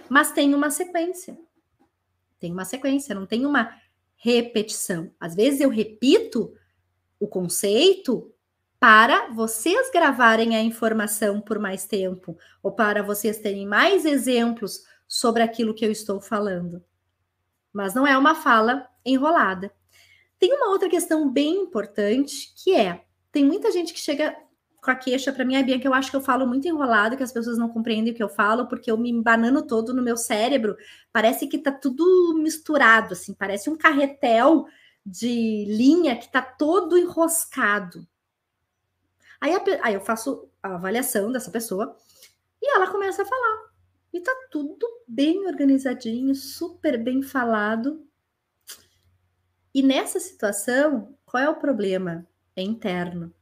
Mas 0.08 0.32
tem 0.32 0.54
uma 0.54 0.70
sequência. 0.70 1.38
Tem 2.38 2.52
uma 2.52 2.64
sequência, 2.64 3.14
não 3.14 3.26
tem 3.26 3.44
uma 3.44 3.74
repetição. 4.16 5.10
Às 5.18 5.34
vezes 5.34 5.60
eu 5.60 5.68
repito 5.68 6.54
o 7.18 7.26
conceito 7.26 8.32
para 8.78 9.28
vocês 9.30 9.90
gravarem 9.90 10.54
a 10.54 10.62
informação 10.62 11.40
por 11.40 11.58
mais 11.58 11.86
tempo, 11.86 12.36
ou 12.62 12.72
para 12.72 13.02
vocês 13.02 13.38
terem 13.38 13.66
mais 13.66 14.04
exemplos 14.04 14.84
sobre 15.08 15.42
aquilo 15.42 15.74
que 15.74 15.84
eu 15.84 15.90
estou 15.90 16.20
falando. 16.20 16.84
Mas 17.72 17.94
não 17.94 18.06
é 18.06 18.16
uma 18.16 18.34
fala 18.34 18.88
enrolada. 19.04 19.72
Tem 20.38 20.52
uma 20.52 20.68
outra 20.68 20.88
questão 20.88 21.30
bem 21.30 21.62
importante 21.62 22.52
que 22.54 22.74
é: 22.74 23.04
tem 23.32 23.44
muita 23.44 23.70
gente 23.70 23.92
que 23.92 24.00
chega 24.00 24.36
com 24.86 24.92
a 24.92 24.94
queixa 24.94 25.32
para 25.32 25.44
mim, 25.44 25.56
a 25.56 25.62
Bianca, 25.64 25.86
eu 25.86 25.92
acho 25.92 26.10
que 26.10 26.16
eu 26.16 26.20
falo 26.20 26.46
muito 26.46 26.68
enrolado, 26.68 27.16
que 27.16 27.22
as 27.22 27.32
pessoas 27.32 27.58
não 27.58 27.68
compreendem 27.68 28.12
o 28.12 28.16
que 28.16 28.22
eu 28.22 28.28
falo, 28.28 28.68
porque 28.68 28.88
eu 28.88 28.96
me 28.96 29.10
embanano 29.10 29.66
todo 29.66 29.92
no 29.92 30.00
meu 30.00 30.16
cérebro. 30.16 30.76
Parece 31.12 31.48
que 31.48 31.58
tá 31.58 31.72
tudo 31.72 32.38
misturado, 32.38 33.12
assim, 33.12 33.34
parece 33.34 33.68
um 33.68 33.76
carretel 33.76 34.64
de 35.04 35.64
linha 35.68 36.16
que 36.16 36.30
tá 36.30 36.40
todo 36.40 36.96
enroscado. 36.96 38.06
Aí, 39.40 39.52
a, 39.54 39.62
aí 39.82 39.94
eu 39.94 40.00
faço 40.00 40.48
a 40.62 40.76
avaliação 40.76 41.32
dessa 41.32 41.50
pessoa 41.50 41.96
e 42.62 42.70
ela 42.72 42.86
começa 42.86 43.22
a 43.22 43.26
falar. 43.26 43.66
E 44.12 44.20
tá 44.20 44.32
tudo 44.52 44.86
bem 45.06 45.46
organizadinho, 45.46 46.32
super 46.32 46.96
bem 46.96 47.22
falado. 47.22 48.06
E 49.74 49.82
nessa 49.82 50.20
situação, 50.20 51.18
qual 51.24 51.42
é 51.42 51.48
o 51.50 51.56
problema? 51.56 52.24
É 52.54 52.62
interno. 52.62 53.34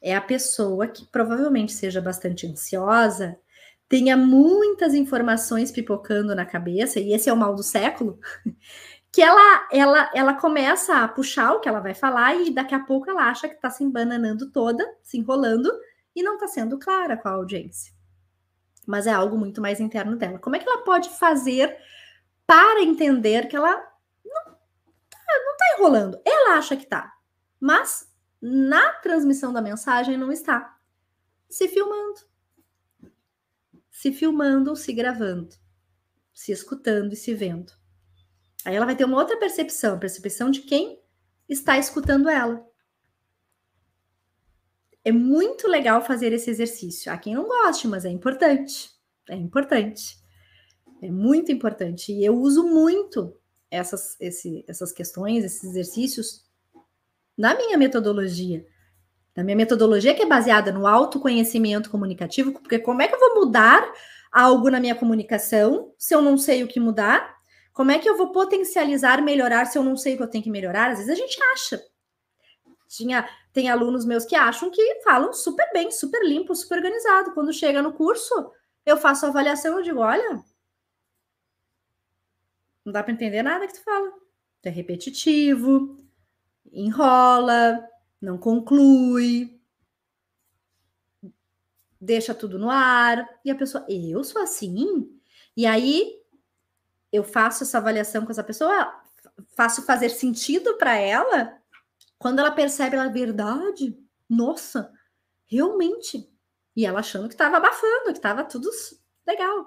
É 0.00 0.14
a 0.14 0.20
pessoa 0.20 0.86
que 0.86 1.06
provavelmente 1.06 1.72
seja 1.72 2.00
bastante 2.00 2.46
ansiosa, 2.46 3.38
tenha 3.88 4.16
muitas 4.16 4.94
informações 4.94 5.70
pipocando 5.72 6.34
na 6.34 6.44
cabeça, 6.44 7.00
e 7.00 7.12
esse 7.12 7.28
é 7.28 7.32
o 7.32 7.36
mal 7.36 7.54
do 7.54 7.62
século, 7.62 8.18
que 9.10 9.22
ela, 9.22 9.68
ela, 9.72 10.10
ela 10.14 10.34
começa 10.34 11.02
a 11.02 11.08
puxar 11.08 11.52
o 11.52 11.60
que 11.60 11.68
ela 11.68 11.80
vai 11.80 11.94
falar 11.94 12.34
e 12.34 12.50
daqui 12.50 12.74
a 12.74 12.80
pouco 12.80 13.10
ela 13.10 13.28
acha 13.28 13.48
que 13.48 13.54
está 13.54 13.70
se 13.70 13.82
embananando 13.82 14.50
toda, 14.50 14.84
se 15.02 15.18
enrolando, 15.18 15.70
e 16.14 16.22
não 16.22 16.34
está 16.34 16.46
sendo 16.46 16.78
clara 16.78 17.16
com 17.16 17.28
a 17.28 17.32
audiência. 17.32 17.92
Mas 18.86 19.06
é 19.06 19.12
algo 19.12 19.36
muito 19.36 19.60
mais 19.60 19.80
interno 19.80 20.16
dela. 20.16 20.38
Como 20.38 20.56
é 20.56 20.58
que 20.58 20.68
ela 20.68 20.82
pode 20.82 21.10
fazer 21.10 21.76
para 22.46 22.82
entender 22.82 23.46
que 23.46 23.54
ela 23.54 23.88
não 25.44 25.52
está 25.52 25.76
enrolando. 25.76 26.20
Ela 26.24 26.56
acha 26.56 26.76
que 26.76 26.84
está, 26.84 27.12
mas 27.60 28.08
na 28.40 28.92
transmissão 28.94 29.52
da 29.52 29.60
mensagem 29.60 30.16
não 30.16 30.30
está. 30.30 30.78
Se 31.48 31.68
filmando. 31.68 32.20
Se 33.90 34.12
filmando 34.12 34.70
ou 34.70 34.76
se 34.76 34.92
gravando. 34.92 35.56
Se 36.32 36.52
escutando 36.52 37.12
e 37.12 37.16
se 37.16 37.34
vendo. 37.34 37.72
Aí 38.64 38.74
ela 38.74 38.86
vai 38.86 38.96
ter 38.96 39.04
uma 39.04 39.18
outra 39.18 39.38
percepção, 39.38 39.94
a 39.94 39.98
percepção 39.98 40.50
de 40.50 40.60
quem 40.62 41.02
está 41.48 41.78
escutando 41.78 42.28
ela. 42.28 42.64
É 45.04 45.10
muito 45.10 45.66
legal 45.66 46.04
fazer 46.04 46.32
esse 46.32 46.50
exercício. 46.50 47.10
Há 47.10 47.16
quem 47.16 47.34
não 47.34 47.48
goste, 47.48 47.88
mas 47.88 48.04
é 48.04 48.10
importante. 48.10 48.90
É 49.28 49.34
importante. 49.34 50.18
É 51.00 51.10
muito 51.10 51.50
importante. 51.50 52.12
E 52.12 52.24
eu 52.24 52.36
uso 52.36 52.64
muito 52.64 53.40
essas, 53.70 54.16
esse, 54.20 54.64
essas 54.68 54.92
questões, 54.92 55.44
esses 55.44 55.64
exercícios 55.64 56.47
na 57.38 57.54
minha 57.54 57.78
metodologia. 57.78 58.66
Na 59.36 59.44
minha 59.44 59.56
metodologia 59.56 60.12
que 60.12 60.22
é 60.22 60.26
baseada 60.26 60.72
no 60.72 60.84
autoconhecimento 60.84 61.88
comunicativo, 61.88 62.52
porque 62.52 62.80
como 62.80 63.00
é 63.00 63.06
que 63.06 63.14
eu 63.14 63.20
vou 63.20 63.36
mudar 63.36 63.88
algo 64.32 64.68
na 64.68 64.80
minha 64.80 64.96
comunicação 64.96 65.94
se 65.96 66.12
eu 66.12 66.20
não 66.20 66.36
sei 66.36 66.64
o 66.64 66.68
que 66.68 66.80
mudar? 66.80 67.38
Como 67.72 67.92
é 67.92 67.98
que 68.00 68.10
eu 68.10 68.16
vou 68.16 68.32
potencializar, 68.32 69.22
melhorar 69.22 69.66
se 69.66 69.78
eu 69.78 69.84
não 69.84 69.96
sei 69.96 70.14
o 70.14 70.16
que 70.16 70.22
eu 70.24 70.28
tenho 70.28 70.42
que 70.42 70.50
melhorar? 70.50 70.90
Às 70.90 70.98
vezes 70.98 71.12
a 71.12 71.14
gente 71.14 71.40
acha. 71.52 71.80
Tinha, 72.88 73.28
tem 73.52 73.68
alunos 73.68 74.04
meus 74.04 74.24
que 74.24 74.34
acham 74.34 74.68
que 74.68 75.02
falam 75.04 75.32
super 75.32 75.70
bem, 75.72 75.92
super 75.92 76.24
limpo, 76.24 76.56
super 76.56 76.78
organizado. 76.78 77.32
Quando 77.32 77.52
chega 77.52 77.80
no 77.80 77.92
curso, 77.92 78.50
eu 78.84 78.96
faço 78.96 79.26
a 79.26 79.28
avaliação 79.28 79.78
e 79.78 79.84
digo: 79.84 80.00
olha, 80.00 80.42
não 82.84 82.92
dá 82.92 83.04
para 83.04 83.12
entender 83.12 83.42
nada 83.42 83.66
que 83.68 83.74
tu 83.74 83.84
fala. 83.84 84.10
Tu 84.60 84.66
é 84.66 84.70
repetitivo, 84.70 85.96
enrola, 86.80 87.86
não 88.20 88.38
conclui, 88.38 89.60
deixa 92.00 92.34
tudo 92.34 92.58
no 92.58 92.70
ar. 92.70 93.28
E 93.44 93.50
a 93.50 93.54
pessoa, 93.54 93.84
eu 93.88 94.22
sou 94.22 94.42
assim? 94.42 95.10
E 95.56 95.66
aí 95.66 96.18
eu 97.12 97.24
faço 97.24 97.64
essa 97.64 97.78
avaliação 97.78 98.24
com 98.24 98.30
essa 98.30 98.44
pessoa, 98.44 99.02
faço 99.56 99.82
fazer 99.82 100.10
sentido 100.10 100.76
para 100.76 100.96
ela. 100.96 101.58
Quando 102.18 102.38
ela 102.38 102.50
percebe 102.50 102.96
a 102.96 103.08
verdade, 103.08 103.96
nossa, 104.28 104.92
realmente. 105.46 106.28
E 106.76 106.86
ela 106.86 107.00
achando 107.00 107.28
que 107.28 107.34
estava 107.34 107.56
abafando, 107.56 108.06
que 108.06 108.18
estava 108.18 108.44
tudo 108.44 108.70
legal. 109.26 109.66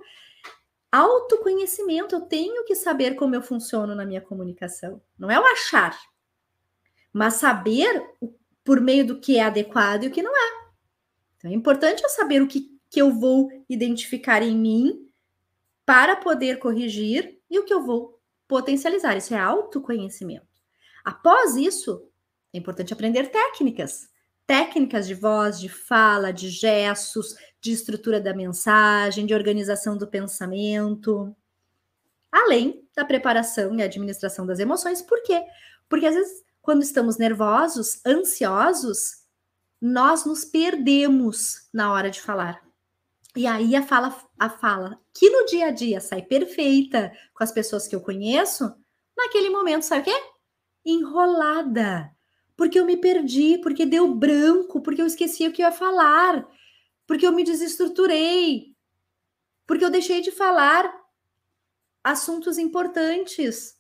Autoconhecimento, 0.92 2.16
eu 2.16 2.22
tenho 2.22 2.66
que 2.66 2.76
saber 2.76 3.16
como 3.16 3.34
eu 3.36 3.42
funciono 3.42 3.96
na 3.96 4.06
minha 4.06 4.22
comunicação. 4.22 5.02
Não 5.18 5.32
é 5.32 5.40
o 5.40 5.46
achar, 5.46 5.98
mas 7.12 7.36
saber 7.36 8.04
por 8.64 8.80
meio 8.80 9.06
do 9.06 9.20
que 9.20 9.38
é 9.38 9.44
adequado 9.44 10.04
e 10.04 10.08
o 10.08 10.12
que 10.12 10.22
não 10.22 10.36
é. 10.36 10.72
Então 11.38 11.52
é 11.52 11.54
importante 11.54 12.04
eu 12.04 12.10
saber 12.10 12.42
o 12.42 12.48
que, 12.48 12.70
que 12.90 13.02
eu 13.02 13.12
vou 13.12 13.50
identificar 13.70 14.42
em 14.42 14.56
mim 14.56 15.08
para 15.86 16.16
poder 16.16 16.60
corrigir 16.60 17.40
e 17.50 17.60
o 17.60 17.66
que 17.66 17.74
eu 17.74 17.84
vou 17.84 18.20
potencializar. 18.48 19.18
Isso 19.18 19.34
é 19.34 19.40
autoconhecimento. 19.40 20.48
Após 21.04 21.56
isso, 21.56 22.08
é 22.54 22.58
importante 22.58 22.94
aprender 22.94 23.28
técnicas 23.28 24.12
técnicas 24.52 25.08
de 25.08 25.14
voz, 25.14 25.62
de 25.62 25.70
fala, 25.70 26.34
de 26.34 26.50
gestos, 26.50 27.38
de 27.62 27.72
estrutura 27.72 28.20
da 28.20 28.34
mensagem, 28.34 29.26
de 29.26 29.34
organização 29.34 29.98
do 29.98 30.06
pensamento, 30.06 31.34
além 32.30 32.86
da 32.94 33.06
preparação 33.06 33.74
e 33.76 33.82
administração 33.82 34.46
das 34.46 34.60
emoções. 34.60 35.02
Por 35.02 35.24
quê? 35.24 35.42
Porque 35.88 36.06
às 36.06 36.16
vezes, 36.16 36.44
quando 36.62 36.84
estamos 36.84 37.18
nervosos, 37.18 38.00
ansiosos, 38.06 39.22
nós 39.82 40.26
nos 40.26 40.46
perdemos 40.46 41.68
na 41.74 41.92
hora 41.92 42.10
de 42.10 42.22
falar. 42.22 42.62
E 43.36 43.48
aí 43.48 43.76
a 43.76 43.84
fala, 43.84 44.16
a 44.38 44.50
fala 44.50 45.00
que 45.14 45.30
no 45.30 45.46
dia 45.46 45.68
a 45.68 45.72
dia 45.72 46.00
sai 46.02 46.22
perfeita 46.22 47.12
com 47.34 47.44
as 47.44 47.52
pessoas 47.52 47.88
que 47.88 47.96
eu 47.96 48.02
conheço, 48.02 48.72
naquele 49.18 49.50
momento 49.50 49.84
sai 49.84 50.02
o 50.02 50.04
quê? 50.04 50.24
Enrolada 50.86 52.16
porque 52.62 52.80
eu 52.80 52.86
me 52.86 52.96
perdi, 52.96 53.58
porque 53.58 53.88
deu 53.88 54.14
branco, 54.14 54.82
porque 54.82 55.02
eu 55.02 55.08
esqueci 55.08 55.48
o 55.48 55.52
que 55.52 55.64
eu 55.64 55.66
ia 55.66 55.72
falar, 55.72 56.48
porque 57.08 57.26
eu 57.26 57.32
me 57.32 57.44
desestruturei, 57.44 58.76
porque 59.66 59.84
eu 59.84 59.90
deixei 59.90 60.22
de 60.22 60.32
falar 60.32 60.94
assuntos 62.04 62.60
importantes 62.60 63.76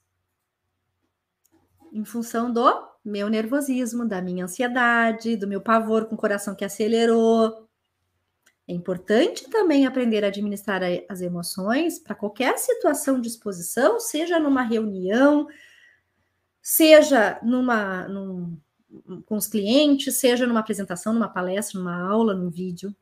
em 1.92 2.06
função 2.06 2.52
do 2.52 2.92
meu 3.04 3.30
nervosismo, 3.30 4.08
da 4.08 4.22
minha 4.22 4.46
ansiedade, 4.46 5.36
do 5.36 5.48
meu 5.48 5.60
pavor 5.60 6.06
com 6.06 6.16
o 6.16 6.18
coração 6.18 6.56
que 6.56 6.64
acelerou. 6.64 7.68
É 8.68 8.74
importante 8.74 9.50
também 9.50 9.86
aprender 9.86 10.24
a 10.24 10.28
administrar 10.28 10.82
as 11.10 11.22
emoções 11.22 12.00
para 12.00 12.16
qualquer 12.16 12.58
situação 12.58 13.20
de 13.20 13.28
exposição, 13.28 14.00
seja 14.00 14.39
numa 14.39 14.62
reunião, 14.62 15.48
seja 16.62 17.39
numa, 17.44 18.08
num, 18.08 18.58
com 19.26 19.36
os 19.36 19.48
clientes, 19.48 20.16
seja 20.16 20.46
numa 20.46 20.60
apresentação, 20.60 21.14
numa 21.14 21.28
palestra, 21.28 21.80
numa 21.80 22.02
aula, 22.08 22.34
num 22.34 22.50
vídeo. 22.50 22.96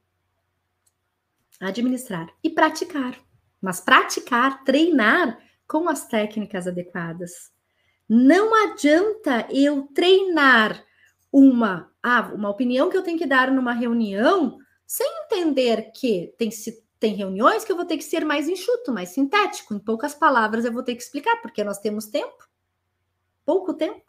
Administrar 1.60 2.28
e 2.42 2.50
praticar. 2.50 3.20
Mas 3.62 3.82
praticar, 3.82 4.64
treinar 4.64 5.38
com 5.68 5.90
as 5.90 6.08
técnicas 6.08 6.66
adequadas. 6.66 7.52
Não 8.10 8.56
adianta 8.56 9.48
eu 9.52 9.84
treinar 9.94 10.84
uma, 11.32 11.92
ah, 12.02 12.32
uma 12.34 12.50
opinião 12.50 12.90
que 12.90 12.98
eu 12.98 13.04
tenho 13.04 13.20
que 13.20 13.28
dar 13.28 13.52
numa 13.52 13.72
reunião 13.72 14.58
sem 14.84 15.08
entender 15.26 15.92
que 15.92 16.34
tem, 16.36 16.50
tem 17.00 17.14
reuniões 17.14 17.64
que 17.64 17.72
eu 17.72 17.76
vou 17.76 17.86
ter 17.86 17.98
que 17.98 18.04
ser 18.04 18.26
mais 18.26 18.50
enxuto, 18.50 18.92
mais 18.92 19.10
sintético. 19.10 19.76
Em 19.76 19.80
poucas 19.80 20.16
palavras 20.16 20.66
eu 20.66 20.74
vou 20.74 20.82
ter 20.82 20.96
que 20.96 21.04
explicar, 21.04 21.40
porque 21.44 21.64
nós 21.64 21.78
temos 21.78 22.08
tempo, 22.08 22.50
pouco 23.46 23.76
tempo. 23.76 24.02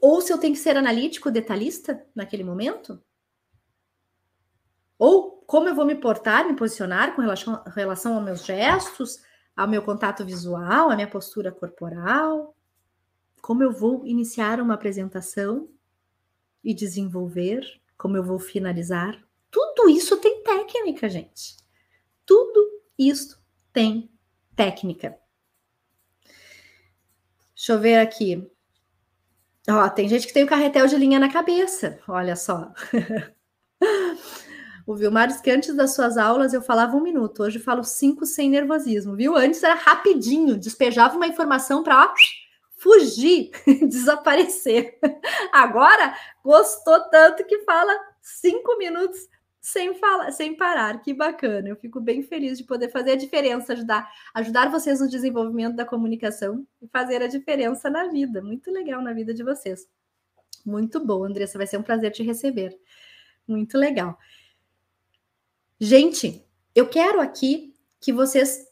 Ou 0.00 0.20
se 0.20 0.32
eu 0.32 0.38
tenho 0.38 0.54
que 0.54 0.60
ser 0.60 0.76
analítico, 0.76 1.28
detalhista 1.28 2.06
naquele 2.14 2.44
momento. 2.44 3.02
Ou 4.96 5.42
como 5.46 5.68
eu 5.68 5.74
vou 5.74 5.84
me 5.84 5.96
portar, 5.96 6.46
me 6.46 6.54
posicionar 6.54 7.16
com 7.16 7.22
relação, 7.22 7.64
relação 7.74 8.14
aos 8.14 8.24
meus 8.24 8.44
gestos, 8.44 9.20
ao 9.58 9.66
meu 9.66 9.82
contato 9.82 10.24
visual, 10.24 10.88
à 10.88 10.94
minha 10.94 11.10
postura 11.10 11.50
corporal, 11.50 12.54
como 13.42 13.64
eu 13.64 13.72
vou 13.72 14.06
iniciar 14.06 14.60
uma 14.60 14.74
apresentação 14.74 15.68
e 16.62 16.72
desenvolver, 16.72 17.60
como 17.96 18.16
eu 18.16 18.22
vou 18.22 18.38
finalizar. 18.38 19.20
Tudo 19.50 19.90
isso 19.90 20.16
tem 20.18 20.44
técnica, 20.44 21.08
gente. 21.08 21.56
Tudo 22.24 22.82
isso 22.96 23.42
tem 23.72 24.08
técnica. 24.54 25.18
Deixa 27.52 27.72
eu 27.72 27.80
ver 27.80 27.98
aqui. 27.98 28.48
Ó, 29.68 29.88
tem 29.90 30.08
gente 30.08 30.28
que 30.28 30.32
tem 30.32 30.44
o 30.44 30.48
carretel 30.48 30.86
de 30.86 30.94
linha 30.94 31.18
na 31.18 31.32
cabeça. 31.32 31.98
Olha 32.06 32.36
só. 32.36 32.72
O 34.88 34.96
Vilmar 34.96 35.28
diz 35.28 35.38
que 35.38 35.50
antes 35.50 35.76
das 35.76 35.94
suas 35.94 36.16
aulas 36.16 36.54
eu 36.54 36.62
falava 36.62 36.96
um 36.96 37.02
minuto, 37.02 37.42
hoje 37.42 37.58
falo 37.58 37.84
cinco 37.84 38.24
sem 38.24 38.48
nervosismo, 38.48 39.14
viu? 39.14 39.36
Antes 39.36 39.62
era 39.62 39.74
rapidinho, 39.74 40.56
despejava 40.56 41.14
uma 41.14 41.26
informação 41.26 41.82
para 41.82 42.10
fugir, 42.74 43.50
desaparecer. 43.86 44.98
Agora 45.52 46.16
gostou 46.42 47.00
tanto 47.10 47.44
que 47.44 47.58
fala 47.64 47.92
cinco 48.22 48.78
minutos 48.78 49.28
sem 49.60 49.92
falar, 49.92 50.32
sem 50.32 50.56
parar. 50.56 51.02
Que 51.02 51.12
bacana! 51.12 51.68
Eu 51.68 51.76
fico 51.76 52.00
bem 52.00 52.22
feliz 52.22 52.56
de 52.56 52.64
poder 52.64 52.88
fazer 52.88 53.10
a 53.10 53.16
diferença, 53.16 53.74
ajudar, 53.74 54.10
ajudar 54.32 54.70
vocês 54.70 55.00
no 55.00 55.08
desenvolvimento 55.10 55.76
da 55.76 55.84
comunicação 55.84 56.66
e 56.80 56.88
fazer 56.88 57.22
a 57.22 57.26
diferença 57.26 57.90
na 57.90 58.08
vida. 58.08 58.40
Muito 58.40 58.70
legal 58.70 59.02
na 59.02 59.12
vida 59.12 59.34
de 59.34 59.44
vocês. 59.44 59.86
Muito 60.64 60.98
bom, 60.98 61.24
Andressa. 61.24 61.58
Vai 61.58 61.66
ser 61.66 61.76
um 61.76 61.82
prazer 61.82 62.10
te 62.10 62.22
receber. 62.22 62.74
Muito 63.46 63.76
legal. 63.76 64.18
Gente, 65.80 66.44
eu 66.74 66.88
quero 66.88 67.20
aqui 67.20 67.72
que 68.00 68.12
vocês 68.12 68.66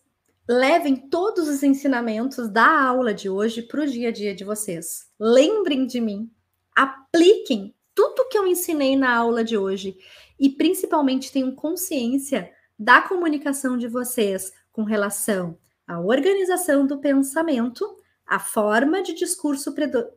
levem 0.48 0.96
todos 0.96 1.46
os 1.46 1.62
ensinamentos 1.62 2.48
da 2.48 2.82
aula 2.82 3.14
de 3.14 3.30
hoje 3.30 3.62
para 3.62 3.82
o 3.82 3.86
dia 3.86 4.08
a 4.08 4.12
dia 4.12 4.34
de 4.34 4.42
vocês. 4.42 5.08
Lembrem 5.16 5.86
de 5.86 6.00
mim, 6.00 6.28
apliquem 6.74 7.72
tudo 7.94 8.28
que 8.28 8.36
eu 8.36 8.44
ensinei 8.44 8.96
na 8.96 9.14
aula 9.14 9.44
de 9.44 9.56
hoje. 9.56 9.96
E 10.36 10.50
principalmente 10.50 11.30
tenham 11.30 11.54
consciência 11.54 12.50
da 12.76 13.00
comunicação 13.00 13.78
de 13.78 13.86
vocês 13.86 14.52
com 14.72 14.82
relação 14.82 15.56
à 15.86 16.00
organização 16.00 16.88
do 16.88 16.98
pensamento, 16.98 17.86
a 18.26 18.40
forma 18.40 19.00
de 19.00 19.14
discurso 19.14 19.72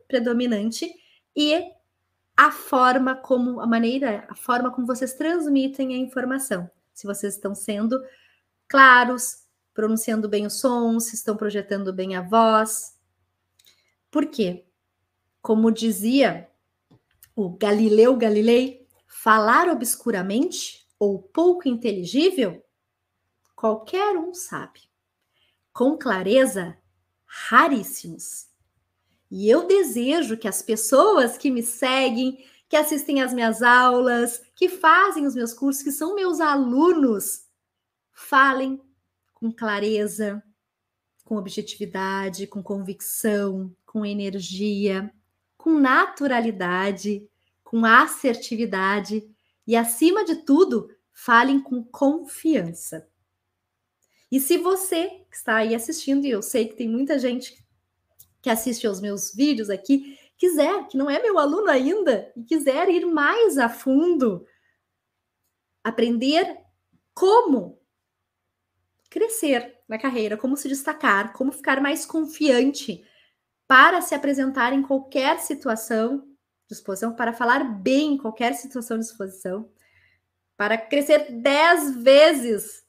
predominante 0.08 0.92
e 1.36 1.54
a 2.36 2.50
forma 2.50 3.14
como 3.14 3.60
a 3.60 3.66
maneira, 3.66 4.26
a 4.28 4.34
forma 4.34 4.72
como 4.72 4.88
vocês 4.88 5.14
transmitem 5.14 5.94
a 5.94 5.96
informação 5.96 6.68
se 6.92 7.06
vocês 7.06 7.34
estão 7.34 7.54
sendo 7.54 8.00
claros, 8.68 9.44
pronunciando 9.72 10.28
bem 10.28 10.46
o 10.46 10.50
som, 10.50 10.98
se 11.00 11.14
estão 11.14 11.36
projetando 11.36 11.92
bem 11.92 12.14
a 12.16 12.22
voz. 12.22 12.96
Por 14.10 14.26
quê? 14.26 14.66
Como 15.40 15.70
dizia 15.70 16.48
o 17.34 17.50
Galileu 17.50 18.16
Galilei, 18.16 18.86
falar 19.06 19.68
obscuramente 19.68 20.86
ou 20.98 21.22
pouco 21.22 21.68
inteligível, 21.68 22.62
qualquer 23.56 24.16
um 24.16 24.34
sabe. 24.34 24.80
Com 25.72 25.96
clareza, 25.96 26.76
raríssimos. 27.24 28.48
E 29.30 29.48
eu 29.48 29.66
desejo 29.66 30.36
que 30.36 30.48
as 30.48 30.60
pessoas 30.60 31.38
que 31.38 31.50
me 31.50 31.62
seguem, 31.62 32.44
que 32.70 32.76
assistem 32.76 33.20
às 33.20 33.34
minhas 33.34 33.62
aulas, 33.62 34.40
que 34.54 34.68
fazem 34.68 35.26
os 35.26 35.34
meus 35.34 35.52
cursos, 35.52 35.82
que 35.82 35.90
são 35.90 36.14
meus 36.14 36.38
alunos, 36.40 37.48
falem 38.12 38.80
com 39.34 39.50
clareza, 39.50 40.40
com 41.24 41.34
objetividade, 41.34 42.46
com 42.46 42.62
convicção, 42.62 43.74
com 43.84 44.06
energia, 44.06 45.12
com 45.58 45.80
naturalidade, 45.80 47.28
com 47.64 47.84
assertividade 47.84 49.28
e, 49.66 49.74
acima 49.74 50.24
de 50.24 50.36
tudo, 50.36 50.94
falem 51.12 51.60
com 51.60 51.82
confiança. 51.82 53.08
E 54.30 54.38
se 54.38 54.56
você 54.58 55.08
que 55.28 55.36
está 55.36 55.56
aí 55.56 55.74
assistindo, 55.74 56.24
e 56.24 56.30
eu 56.30 56.40
sei 56.40 56.68
que 56.68 56.76
tem 56.76 56.88
muita 56.88 57.18
gente 57.18 57.66
que 58.40 58.48
assiste 58.48 58.86
aos 58.86 59.00
meus 59.00 59.34
vídeos 59.34 59.68
aqui, 59.68 60.16
quiser, 60.40 60.88
que 60.88 60.96
não 60.96 61.10
é 61.10 61.22
meu 61.22 61.38
aluno 61.38 61.70
ainda, 61.70 62.32
e 62.34 62.42
quiser 62.42 62.88
ir 62.88 63.04
mais 63.04 63.58
a 63.58 63.68
fundo, 63.68 64.46
aprender 65.84 66.58
como 67.12 67.78
crescer 69.10 69.78
na 69.86 69.98
carreira, 69.98 70.38
como 70.38 70.56
se 70.56 70.66
destacar, 70.66 71.34
como 71.34 71.52
ficar 71.52 71.80
mais 71.82 72.06
confiante 72.06 73.04
para 73.68 74.00
se 74.00 74.14
apresentar 74.14 74.72
em 74.72 74.80
qualquer 74.80 75.38
situação 75.40 76.26
de 76.66 76.74
exposição, 76.74 77.14
para 77.14 77.34
falar 77.34 77.62
bem 77.82 78.14
em 78.14 78.18
qualquer 78.18 78.54
situação 78.54 78.98
de 78.98 79.04
exposição, 79.04 79.70
para 80.56 80.78
crescer 80.78 81.32
dez 81.32 81.94
vezes. 81.96 82.82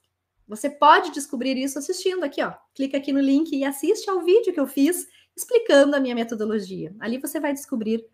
Você 0.48 0.70
pode 0.70 1.10
descobrir 1.10 1.58
isso 1.58 1.78
assistindo 1.78 2.24
aqui, 2.24 2.42
ó. 2.42 2.54
Clica 2.74 2.96
aqui 2.96 3.12
no 3.12 3.20
link 3.20 3.54
e 3.54 3.64
assiste 3.64 4.08
ao 4.08 4.22
vídeo 4.22 4.54
que 4.54 4.60
eu 4.60 4.66
fiz 4.66 5.06
explicando 5.36 5.96
a 5.96 6.00
minha 6.00 6.14
metodologia. 6.14 6.94
Ali 7.00 7.18
você 7.18 7.40
vai 7.40 7.52
descobrir, 7.52 8.04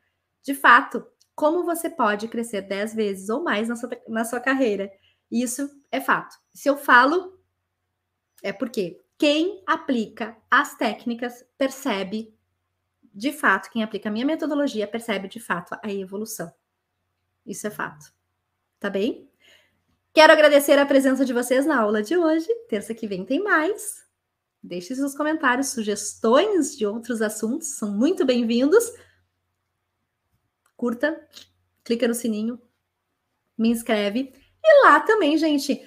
de 0.43 0.55
fato, 0.55 1.07
como 1.35 1.65
você 1.65 1.89
pode 1.89 2.29
crescer 2.29 2.63
10 2.63 2.95
vezes 2.95 3.29
ou 3.29 3.43
mais 3.43 3.69
na 3.69 3.77
sua, 3.77 3.91
na 4.09 4.25
sua 4.25 4.41
carreira. 4.41 4.91
Isso 5.31 5.71
é 5.91 6.01
fato. 6.01 6.37
Se 6.53 6.69
eu 6.69 6.77
falo, 6.77 7.39
é 8.43 8.53
porque 8.53 9.01
quem 9.17 9.63
aplica 9.67 10.37
as 10.51 10.77
técnicas 10.77 11.45
percebe 11.57 12.35
de 13.19 13.33
fato, 13.33 13.71
quem 13.71 13.83
aplica 13.83 14.09
a 14.09 14.13
minha 14.13 14.25
metodologia 14.25 14.87
percebe 14.87 15.27
de 15.27 15.41
fato 15.41 15.77
a 15.83 15.93
evolução. 15.93 16.53
Isso 17.45 17.67
é 17.67 17.71
fato. 17.71 18.13
Tá 18.79 18.89
bem? 18.89 19.29
Quero 20.15 20.33
agradecer 20.33 20.79
a 20.79 20.87
presença 20.87 21.25
de 21.25 21.33
vocês 21.33 21.67
na 21.67 21.81
aula 21.81 22.01
de 22.03 22.17
hoje. 22.17 22.49
Terça 22.69 22.95
que 22.95 23.09
vem 23.09 23.25
tem 23.25 23.43
mais. 23.43 24.08
Deixe 24.69 24.95
seus 24.95 25.15
comentários, 25.15 25.69
sugestões 25.69 26.77
de 26.77 26.85
outros 26.85 27.23
assuntos, 27.23 27.69
são 27.69 27.91
muito 27.91 28.27
bem-vindos. 28.27 28.93
Curta, 30.77 31.27
clica 31.83 32.07
no 32.07 32.15
sininho, 32.15 32.61
me 33.57 33.71
inscreve. 33.71 34.31
E 34.63 34.83
lá 34.85 35.01
também, 35.01 35.39
gente, 35.39 35.83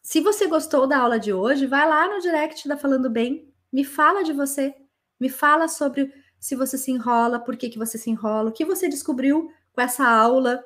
se 0.00 0.22
você 0.22 0.46
gostou 0.46 0.86
da 0.86 0.96
aula 0.96 1.20
de 1.20 1.30
hoje, 1.30 1.66
vai 1.66 1.86
lá 1.86 2.08
no 2.08 2.22
direct 2.22 2.66
da 2.66 2.74
Falando 2.74 3.10
Bem, 3.10 3.52
me 3.70 3.84
fala 3.84 4.24
de 4.24 4.32
você, 4.32 4.74
me 5.20 5.28
fala 5.28 5.68
sobre 5.68 6.10
se 6.40 6.56
você 6.56 6.78
se 6.78 6.90
enrola, 6.90 7.38
por 7.38 7.54
que, 7.54 7.68
que 7.68 7.78
você 7.78 7.98
se 7.98 8.08
enrola, 8.08 8.48
o 8.48 8.52
que 8.52 8.64
você 8.64 8.88
descobriu 8.88 9.52
com 9.74 9.80
essa 9.82 10.08
aula. 10.08 10.64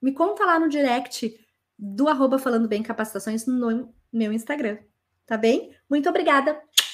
Me 0.00 0.12
conta 0.14 0.46
lá 0.46 0.58
no 0.58 0.70
direct 0.70 1.38
do 1.78 2.08
arroba 2.08 2.38
Falando 2.38 2.66
Bem 2.66 2.82
Capacitações 2.82 3.44
no 3.44 3.92
meu 4.10 4.32
Instagram, 4.32 4.78
tá 5.26 5.36
bem? 5.36 5.76
Muito 5.86 6.08
obrigada! 6.08 6.58